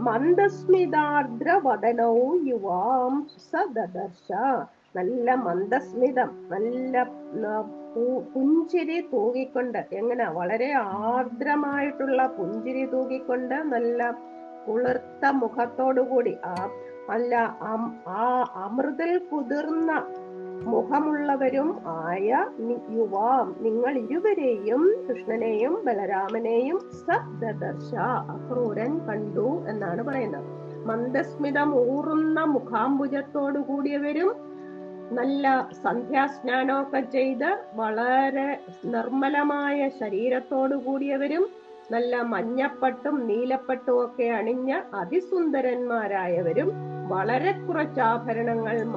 മന്ദസ്മിതാർദ്ര 0.00 1.60
വദനവും 1.64 2.48
യുവാം 2.48 3.26
സദർശ 3.52 4.32
നല്ല 4.94 5.34
മന്ദസ്മിതം 5.44 6.30
നല്ല 6.50 6.94
പുഞ്ചിരി 8.32 8.98
തൂകിക്കൊണ്ട് 9.12 9.80
എങ്ങനെ 9.92 10.26
വളരെ 10.30 10.68
ആർദ്രമായിട്ടുള്ള 11.08 12.26
പുഞ്ചിരി 12.36 12.84
തൂകിക്കൊണ്ട് 12.86 13.54
നല്ല 13.72 14.00
കുളിർത്ത 14.66 15.24
മുഖത്തോടുകൂടി 15.38 16.34
ആ 16.46 16.56
അല്ല 17.10 17.32
അം- 17.68 17.92
ആ 18.16 18.26
അമൃതിൽ 18.62 19.18
കുതിർന്ന 19.30 19.90
മുഖമുള്ളവരും 20.66 21.68
ആയ 22.00 22.28
യുവാം 22.90 23.46
നിങ്ങൾ 23.60 23.98
ഇരുവരെയും 23.98 24.82
കൃഷ്ണനെയും 25.06 25.84
ബലരാമനെയും 25.84 26.78
സദർശ 27.00 27.90
അക്രൂരൻ 28.34 28.92
കണ്ടു 29.08 29.48
എന്നാണ് 29.68 30.02
പറയുന്നത്. 30.02 30.46
മന്ദസ്മിതം 30.86 31.70
ഊറുന്ന 31.86 32.40
മുഖാംബുജത്തോടു 32.54 33.58
കൂടിയവരും 33.60 34.30
നല്ല 35.14 35.68
സന്ധ്യാസ്നാനമൊക്കെ 35.84 37.00
ചെയ്ത് 37.00 37.58
വളരെ 37.74 38.58
നിർമ്മലമായ 38.84 39.88
ശരീരത്തോടു 39.88 40.74
കൂടിയവരും 40.74 41.48
നല്ല 41.90 42.22
മഞ്ഞപ്പട്ടും 42.22 43.26
നീലപ്പട്ടും 43.26 44.04
ഒക്കെ 44.04 44.24
അണിഞ്ഞ 44.24 44.80
അതിസുന്ദരന്മാരായവരും 44.94 46.72
വളരെ 47.08 47.52
കുറച്ച് 47.52 48.00
ആഭരണങ്ങൾ 48.00 48.94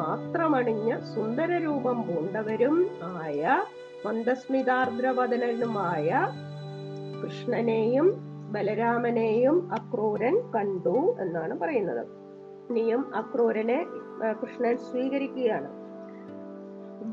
അണിഞ്ഞ 0.55 0.99
സുന്ദര 0.99 1.57
രൂപം 1.57 2.07
പൂണ്ടവരും 2.07 2.89
ആയ 3.03 3.65
മന്ദസ്മിതാർദ്രവദനുമായ 4.05 6.27
കൃഷ്ണനെയും 7.21 8.35
ബലരാമനെയും 8.51 9.71
അക്രൂരൻ 9.71 10.51
കണ്ടു 10.51 11.15
എന്നാണ് 11.19 11.59
പറയുന്നത്. 11.59 12.07
ഇനിയും 12.69 13.15
അക്രൂരനെ 13.15 13.85
കൃഷ്ണൻ 14.41 14.77
സ്വീകരിക്കുകയാണ്. 14.77 15.84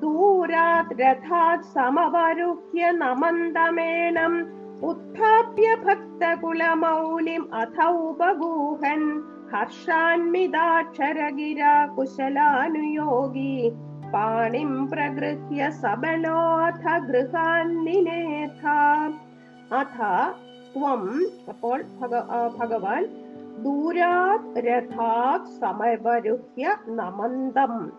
ദൂരാത് 0.00 0.98
രഥാത് 0.98 1.60
സമവരുഹ്യ 1.60 2.90
നമന്തമേനം. 2.90 4.46
ഉത്ഥാപ്യ 4.82 5.76
ഭക്തകുലമൗലിം 5.84 7.54
അഥ 7.54 7.84
ഉപഗൂഹൻ 7.84 9.22
ഹർഷാൻമിതാക്ഷരഗിരാ 9.52 11.86
കുശലാനുയോഗി. 11.86 13.72
പാണിം 14.14 14.90
പ്രഗൃഹ്യ 14.90 15.70
സബലോഥ 15.70 16.98
ഗൃഹാന്നിനേഥ 16.98 18.66
അഥ 19.74 20.26
ത്വം 20.76 21.26
അപ്പോൾ 21.48 21.82
ഭഗവാൻ 22.58 23.06
ദൂരാത് 23.64 24.58
രഥാത് 24.58 25.60
സമവരുഹ്യ 25.60 26.76
നമന്തം. 26.88 27.92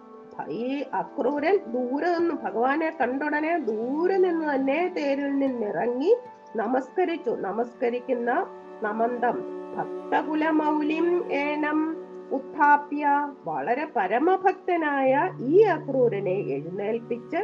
ഈ 0.49 0.83
അക്രൂരൻ 0.93 1.59
ദൂരെ 1.67 2.17
നിന്ന് 2.17 2.33
ഭഗവാനെ 2.33 2.97
കണ്ടുടനെ 3.01 3.59
ദൂരെ 3.59 4.17
നിന്ന് 4.17 4.55
തന്നെ 4.55 4.93
തേരിൽ 4.97 5.37
നിന്നിറങ്ങി 5.37 6.17
നമസ്കരിച്ചു. 6.55 7.29
നമസ്കരിക്കുന്ന 7.29 8.47
നമന്തം. 8.83 9.63
ഭക്തകുലമൗലിം 9.77 11.31
ഏനം 11.31 11.97
ഉത്ഥാപ്യ. 12.31 13.29
വളരെ 13.45 13.87
പരമഭക്തനായ 13.95 15.31
ഈ 15.41 15.61
അക്രൂരനെ 15.61 16.31
എഴുന്നേൽപ്പിച്ച് 16.31 17.37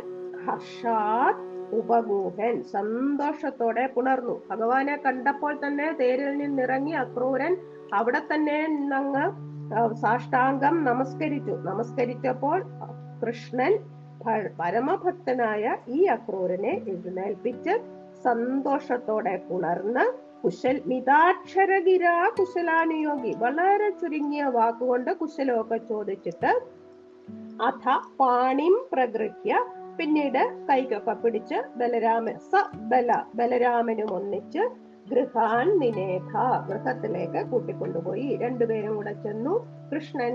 ഹർഷാത് 0.46 1.50
ഉപഗൂഹൻ 1.76 2.64
സന്തോഷത്തോടെ 2.64 3.88
പുണർന്നു. 3.88 4.42
ഭഗവാനെ 4.50 4.96
കണ്ടപ്പോൾ 4.96 5.60
തന്നെ 5.68 5.92
തേരിൽ 5.92 6.38
നിന്നിറങ്ങി 6.38 6.92
അക്രൂരൻ 6.92 7.58
അവിടെ 7.94 8.22
തന്നെ 8.34 8.68
നിന്നങ്ങ് 8.68 9.49
സാഷ്ടാംഗം 9.94 10.84
നമസ്കരിച്ചു. 10.84 11.52
നമസ്കരിച്ചപ്പോൾ 11.52 12.60
കൃഷ്ണൻ 13.24 13.74
പരമഭക്തനായ 14.60 15.76
ഈ 15.88 16.04
അക്രൂരനെ 16.06 16.74
എഴുന്നേൽപ്പിച്ച് 16.88 17.74
സന്തോഷത്തോടെ 18.24 19.42
പുണർന്ന് 19.50 20.06
കുശൽ 20.44 20.82
മിതാക്ഷരഗിരാ 20.86 22.30
കുശലാനുയോഗി 22.40 23.36
വളരെ 23.40 23.90
ചുരുങ്ങിയ 23.90 24.44
വാക്കുകൊണ്ട് 24.44 25.12
കുശലമൊക്കെ 25.12 25.78
ചോദിച്ചിട്ട് 25.78 26.52
അഥ 27.62 27.86
പാണിം 28.20 28.76
പ്രകൃത്യ 28.92 29.54
പിന്നീട് 29.98 30.44
കൈക്കൊക്കെ 30.70 31.14
പിടിച്ച് 31.14 31.58
ബലരാമൻ 31.76 32.38
സ 32.52 32.62
ബല 32.76 33.24
ബലരാമനും 33.36 34.14
ഒന്നിച്ച് 34.14 34.64
ഗൃഹാൻ 35.12 35.68
നിനേഥ 35.82 36.32
ഗൃഹത്തിലേക്ക് 36.70 37.42
കൂട്ടിക്കൊണ്ടുപോയി. 37.52 38.28
രണ്ടുപേരും 38.42 38.96
കൂടെ 38.96 39.14
ചെന്നു. 39.26 39.54
കൃഷ്ണൻ 39.92 40.34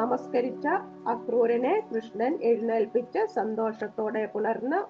നമസ്കരിച്ച 0.00 0.66
അക്രൂരനെ 1.12 1.74
കൃഷ്ണൻ 1.90 2.38
എഴുന്നേൽപ്പിച്ച് 2.42 3.26
സന്തോഷത്തോടെ 3.34 4.26
പുലർന്ന് 4.34 4.80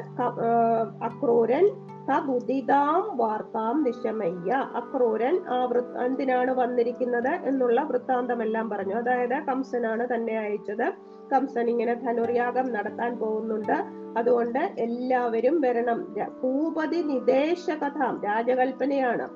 അക്രൂരൻ 1.07 1.67
തദുദിതാം 2.09 3.17
വാർത്താം 3.17 3.83
നിശമയ്യ 3.83 4.51
അക്രൂരൻ 4.51 5.41
ആ 5.47 5.65
വൃത്ത 5.65 5.97
എന്തിനാണ് 5.97 6.51
വന്നിരിക്കുന്നത് 6.51 7.27
എന്നുള്ള 7.27 7.81
വൃത്താന്തമെല്ലാം 7.81 8.69
പറഞ്ഞു. 8.69 8.95
അതായത് 8.95 9.43
കംസനാണ് 9.43 10.07
തന്നെ 10.13 10.37
അയച്ചത്. 10.37 10.93
കംസൻ 11.33 11.69
ഇങ്ങനെ 11.69 11.93
ധനുർയാഗം 11.93 12.73
നടത്താൻ 12.73 13.17
പോകുന്നുണ്ട്. 13.17 13.85
അതുകൊണ്ട് 14.17 14.59
എല്ലാവരും 14.59 15.61
വരണം. 15.61 16.15
ഭൂപതി 16.43 16.97
നിദേശ 16.97 17.69
കഥ 17.69 18.25
രാജകൽപ്പനയാണ്. 18.25 19.29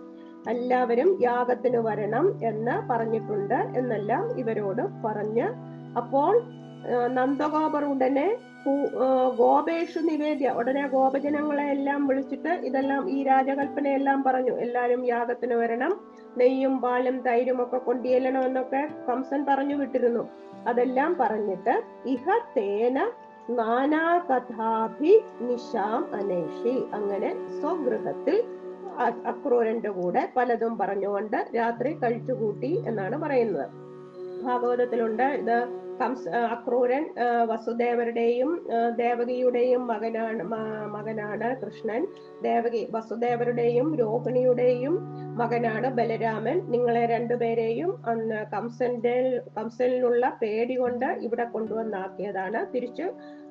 എല്ലാവരും 0.50 1.20
യാഗത്തിന് 1.22 1.78
വരണം 1.78 2.40
എന്ന് 2.44 2.90
പറഞ്ഞിട്ടുണ്ട് 2.90 3.54
എന്നെല്ലാം 3.54 4.40
ഇവരോട് 4.40 4.82
പറഞ്ഞ്. 5.06 5.48
അപ്പോൾ 5.98 6.42
നന്ദഗോപർ 6.90 7.84
ഉടനെ 7.84 8.38
ഗോപേഷു 9.38 10.00
നിവേദ്യ 10.00 10.50
ഉടനെ 10.50 10.88
ഗോപജനങ്ങളെ 10.88 11.64
എല്ലാം 11.64 12.08
വിളിച്ചിട്ട് 12.08 12.50
ഇതെല്ലാം 12.68 13.10
ഈ 13.10 13.24
രാജകൽപ്പനയെല്ലാം 13.24 14.24
പറഞ്ഞു. 14.24 14.52
എല്ലാരും 14.52 15.06
യാഗത്തിന് 15.06 15.54
വരണം. 15.54 15.94
നെയ്യും 16.38 16.82
പാലും 16.82 17.22
തൈരും 17.22 17.64
ഒക്കെ 17.64 17.78
കൊണ്ടുചെല്ലണമെന്നൊക്കെ 17.78 18.88
കംസൻ 19.10 19.46
പറഞ്ഞു 19.50 19.76
വിട്ടിരുന്നു. 19.76 20.30
അതെല്ലാം 20.68 21.18
പറഞ്ഞിട്ട് 21.20 21.84
ഇഹ 22.06 22.38
തേന 22.58 23.12
നാനാ 23.50 24.18
കഥാഭി 24.30 25.14
നിശാം 25.42 26.16
അനേഷി 26.16 26.76
അങ്ങനെ 26.94 27.32
സ്വഗൃഹത്തിൽ 27.60 28.44
അക്രൂരന്റെ 29.26 29.90
കൂടെ 29.90 30.30
പലതും 30.38 30.78
പറഞ്ഞുകൊണ്ട് 30.78 31.38
രാത്രി 31.56 31.94
കഴിച്ചുകൂട്ടി 31.94 32.84
എന്നാണ് 32.88 33.16
പറയുന്നത്. 33.16 33.70
ഭാഗവതത്തിലുണ്ട് 34.46 35.24
ഇത് 35.24 35.58
കംസ 36.00 36.24
അക്രൂരൻ 36.56 37.04
വസുദേവരുടെയും 37.50 38.50
ദേവകിയുടെയും 39.02 39.82
മകനാണ് 39.92 40.44
മകനാണ് 40.96 41.48
കൃഷ്ണൻ. 41.62 42.02
ദേവകി 42.48 42.82
വസുദേവരുടെയും 42.96 43.88
രോഹിണിയുടെയും 44.02 44.96
മകനാണ് 45.42 45.88
ബലരാമൻ. 46.00 46.58
നിങ്ങളെ 46.74 47.04
രണ്ടുപേരെയും 47.14 47.92
അന്ന് 48.12 48.40
കംസന്റെ 48.56 49.16
കംസനിലുള്ള 49.58 50.24
പേടി 50.42 50.78
കൊണ്ട് 50.84 51.10
ഇവിടെ 51.28 51.48
കൊണ്ടുവന്നാക്കിയതാണ്. 51.56 52.62
തിരിച്ചു 52.76 53.08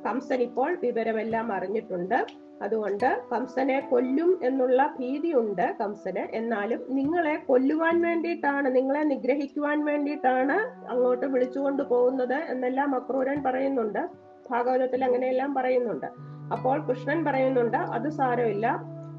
കംസൻ 0.07 0.41
ഇപ്പോൾ 0.49 0.71
വിവരമെല്ലാം 0.87 1.49
അറിഞ്ഞിട്ടുണ്ട്. 1.59 2.19
അതുകൊണ്ട് 2.65 3.09
കംസനെ 3.33 3.79
കൊല്ലും 3.91 4.31
എന്നുള്ള 4.49 4.81
ഭീതിയുണ്ട് 4.99 5.65
കംസന്. 5.81 6.25
എന്നാലും 6.41 6.81
നിങ്ങളെ 6.99 7.35
കൊല്ലുവാൻ 7.49 7.97
വേണ്ടിയിട്ടാണ് 8.07 8.69
നിങ്ങളെ 8.77 9.03
നിഗ്രഹിക്കുവാൻ 9.13 9.79
വേണ്ടിയിട്ടാണ് 9.91 10.57
അങ്ങോട്ട് 10.93 11.27
വിളിച്ചുകൊണ്ട് 11.35 11.83
പോകുന്നത് 11.93 12.39
എന്നെല്ലാം 12.53 12.91
അക്രൂരൻ 12.99 13.39
പറയുന്നുണ്ട്. 13.47 14.03
ഭാഗവതത്തിൽ 14.51 15.01
അങ്ങനെയെല്ലാം 15.09 15.51
പറയുന്നുണ്ട്. 15.59 16.09
അപ്പോൾ 16.55 16.77
കൃഷ്ണൻ 16.89 17.19
പറയുന്നുണ്ട് 17.29 17.79
അത് 17.97 18.09
സാരമില്ല 18.19 18.67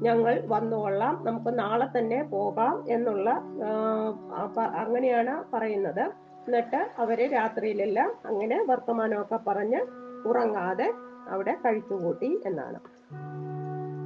ഞങ്ങൾ 0.06 0.34
വന്നുകൊള്ളാം 0.52 1.14
നമുക്ക് 1.26 1.50
നാളെ 1.58 1.86
തന്നെ 1.96 2.20
പോകാം 2.34 2.74
എന്നുള്ള 2.96 3.30
അങ്ങനെയാണ് 4.82 5.34
പറയുന്നത്. 5.52 6.04
എന്നിട്ട് 6.46 6.80
അവർ 7.02 7.18
രാത്രിയിലെല്ലാം 7.34 8.10
അങ്ങനെ 8.30 8.56
വർത്തമാനമൊക്കെ 8.70 9.38
പറഞ്ഞ് 9.46 9.80
ഉറങ്ങാതെ 10.30 10.88
അവിടെ 11.34 11.54
കഴിച്ചുകൂട്ടി 11.64 12.30
എന്നാണ്. 12.48 12.78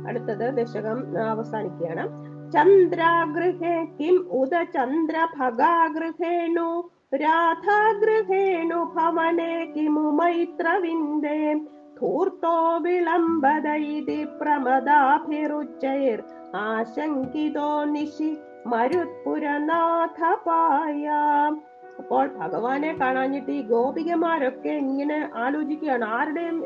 അടുത്തത് 0.09 0.47
ദശകം 0.57 0.99
അവസാനിക്കുകയാണ്. 1.29 2.05
ചന്ദ്രാഗൃഹേ 2.53 3.87
കിം 3.99 4.17
ഉദ 4.31 4.55
ചന്ദ്ര 4.75 5.17
ഭഗാഗൃഹേണു 5.39 6.69
രാധാഗൃഹേണു 7.15 8.79
ഭവനെ 8.97 9.73
കിമു 9.77 10.07
മൈത്രവിന്ദേ. 10.11 11.55
ധൂർത്തോ 12.01 12.79
വിളംബത 12.79 13.69
ഇതി 13.69 14.25
പ്രമദാഭിരുച്ചൈർ 14.41 16.19
ആശങ്കിതോ 16.55 17.85
നിശി 17.85 18.31
മരുത്പുരനാഥ 18.67 20.21
പായാം 20.47 21.53
അപ്പോൾ 21.99 22.27
ഭഗവാനെ 22.41 22.91
കാണാഞ്ഞിട്ട് 23.01 23.51
ഈ 23.51 23.63
ഗോപികമാരൊക്കെ 23.71 24.69
ഇങ്ങനെ 24.69 25.31
ആലോചിക്കുകയാണ്. 25.45 26.05
ആരുടെയും 26.05 26.59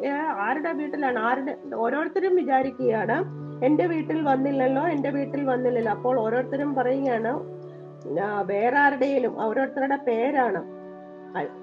ആരുടെ 0.47 0.73
വീട്ടിലാണ്? 0.73 1.19
ആരുടെ 1.19 1.55
ഓരോരുത്തരും 1.85 2.35
വിചാരിക്കുകയാണ് 2.37 3.17
എന്റെ 3.65 3.87
വീട്ടിൽ 3.87 4.23
വന്നില്ലല്ലോ 4.23 4.85
എന്റെ 4.89 5.11
വീട്ടിൽ 5.11 5.43
വന്നില്ലല്ലോ. 5.45 5.93
അപ്പോൾ 5.93 6.15
ഓരോരുത്തരും 6.21 6.75
പറയുകയാണ് 6.75 7.33
വേറെ 8.53 8.79
ആരുടെയും 8.79 9.35
ഓരോരുത്തരുടെ 9.47 9.99
പേരാണ്. 10.07 10.63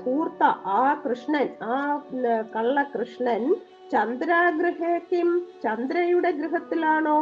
ധൂർത്ത 0.01 0.43
ആ 0.65 0.83
കൃഷ്ണൻ 1.05 1.47
ആ 1.71 1.75
കള്ള 2.55 2.77
കൃഷ്ണൻ 2.93 3.43
ചന്ദ്രാഗൃഹേക്കും 3.91 5.29
ചന്ദ്രയുടെ 5.63 6.31
ഗൃഹത്തിലാണോ? 6.31 7.17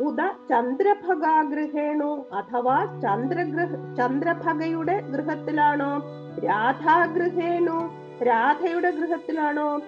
ഉദ 0.00 0.16
ചന്ദ്രഭഗാഗൃഹേണോ 0.50 2.26
അഥവാ 2.32 3.00
ചന്ദ്രഗൃഹ 3.02 3.94
ചന്ദ്രഭഗയുടെ 3.94 5.00
ഗൃഹത്തിലാണോ? 5.00 6.04
രാധാഗൃഹേണോ 6.46 7.90
രാധയുടെ 8.22 8.90
ഗൃഹത്തിലാണോ? 8.90 9.80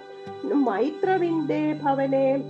മൈത്രവിന്ദേ 0.44 1.80
ഭവനെ 1.82 2.44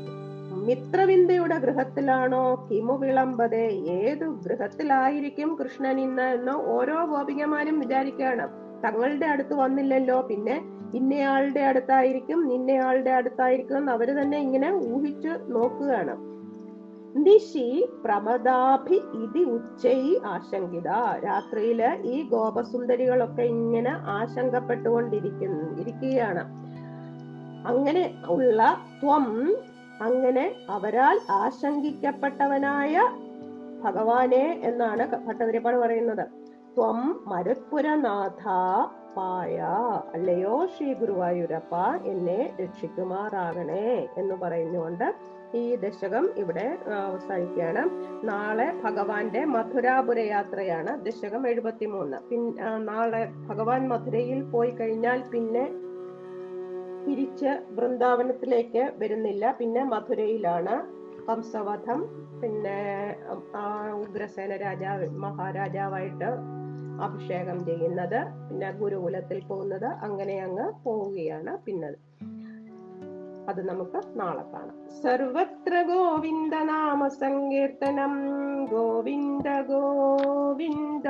മിത്രവിന്ദയുടെ 0.51 1.59
ഗൃഹത്തിലാണോ? 1.59 2.69
കിമു 2.71 2.99
വിളമ്പതെ 2.99 3.67
ഏതു 3.67 4.25
ഗൃഹത്തിലായിരിക്കും 4.25 5.59
കൃഷ്ണൻ 5.63 6.01
ഇന്ന് 6.01 6.23
എന്ന് 6.23 6.53
ഓരോ 6.53 7.05
ഗോപികമാരും 7.05 7.81
വിചാരിക്കുകയാണ്. 7.81 8.49
തങ്ങളുടെ 8.85 9.27
അടുത്ത് 9.27 9.55
വന്നില്ലല്ലോ 9.55 10.21
പിന്നെ 10.21 10.63
ഇന്നയാളുടെ 10.95 11.61
അടുത്തായിരിക്കും 11.61 12.49
നിന്നയാളുടെ 12.49 13.11
അടുത്തായിരിക്കും 13.11 13.77
എന്ന് 13.77 13.93
അവർ 13.93 14.09
തന്നെ 14.09 14.39
ഇങ്ങനെ 14.39 14.73
ഊഹിച്ച് 14.73 15.29
നോക്കുകയാണ്. 15.49 16.38
നിശി 17.17 17.89
പ്രമദാഭി 18.05 18.95
ഇതി 18.95 19.45
ഉച്ചൈ 19.45 20.17
ആശങ്കിത. 20.27 20.89
രാത്രിയിൽ 21.25 22.01
ഈ 22.05 22.29
ഗോപസുന്ദരികളൊക്കെ 22.29 23.43
ഇങ്ങനെ 23.43 23.91
ആശങ്കപ്പെട്ടുകൊണ്ടിരിക്കുന്നു 23.91 25.81
ഇരിക്കുകയാണ്. 25.81 26.41
അങ്ങനെ 27.67 28.15
ഉള്ള 28.29 28.77
ത്വം 29.03 29.57
അങ്ങനെ 30.01 30.53
അവരാൽ 30.71 31.21
ആശങ്കിക്കപ്പെട്ടവനായ 31.31 33.01
ഭഗവാനെ 33.85 34.61
എന്നാണ് 34.65 35.27
ഭട്ടതിരിപ്പാട് 35.27 35.77
പറയുന്നത്. 35.77 36.27
ത്വം 36.77 37.21
മരുത്പുരനാഥ 37.27 38.49
പായ. 39.17 39.59
അല്ലയോ 40.15 40.67
ശ്രീ 40.67 40.93
ഗുരുവായൂരപ്പ 40.93 42.05
എന്നെ 42.05 42.57
രക്ഷിക്കുമാറാകണേ 42.61 44.09
എന്ന് 44.17 44.35
പറഞ്ഞുകൊണ്ട് 44.35 45.38
ഈ 45.55 45.77
ദശകം 45.77 46.31
ഇവിടെ 46.37 46.79
അവസാനിക്കുകയാണ്. 47.09 47.91
നാളെ 48.27 48.73
ഭഗവാന്റെ 48.85 49.45
മധുരാപുര 49.45 50.19
യാത്രയാണ് 50.19 51.05
ദശകം 51.05 51.49
എഴുപത്തിമൂന്ന്. 51.49 52.17
ആ, 52.63 52.79
നാളെ 52.79 53.29
ഭഗവാൻ 53.49 53.89
മധുരയിൽ 53.89 54.43
പോയി 54.43 54.71
കഴിഞ്ഞാൽ 54.71 55.23
പിന്നെ 55.23 55.73
തിരിച്ച് 57.07 57.63
വൃന്ദാവനത്തിലേക്ക് 57.71 58.93
വരുന്നില്ല. 58.99 59.57
പിന്നെ 59.59 59.85
മധുരയിലാണ് 59.85 60.99
കംസവധം 61.29 62.29
പിന്നെ 62.43 63.17
ഉഗ്രസേന 63.93 64.57
രാജാവ് 64.57 65.07
മഹാരാജാവായിട്ട് 65.07 66.59
അഭിഷേകം 67.03 67.65
ചെയ്യുന്നത്. 67.65 68.49
പിന്നെ 68.49 68.73
ഗുരുകുലത്തിൽ 68.73 69.45
പോകുന്നത്. 69.45 69.85
അങ്ങനെ 69.85 70.41
അങ്ങ് 70.41 70.85
പോവുകയാണ്. 70.85 71.59
പിന്നെ 71.65 71.91
അത് 73.49 73.69
നമുക്ക് 73.69 74.21
നാളെ 74.21 74.43
കാണാം. 74.43 75.03
സർവത്ര 75.03 75.83
ഗോവിന്ദ 75.83 76.55
നാമ 76.55 77.09
സങ്കീർത്തനം. 77.09 78.23
ഗോവിന്ദ 78.67 79.61
ഗോവിന്ദ. 79.61 81.05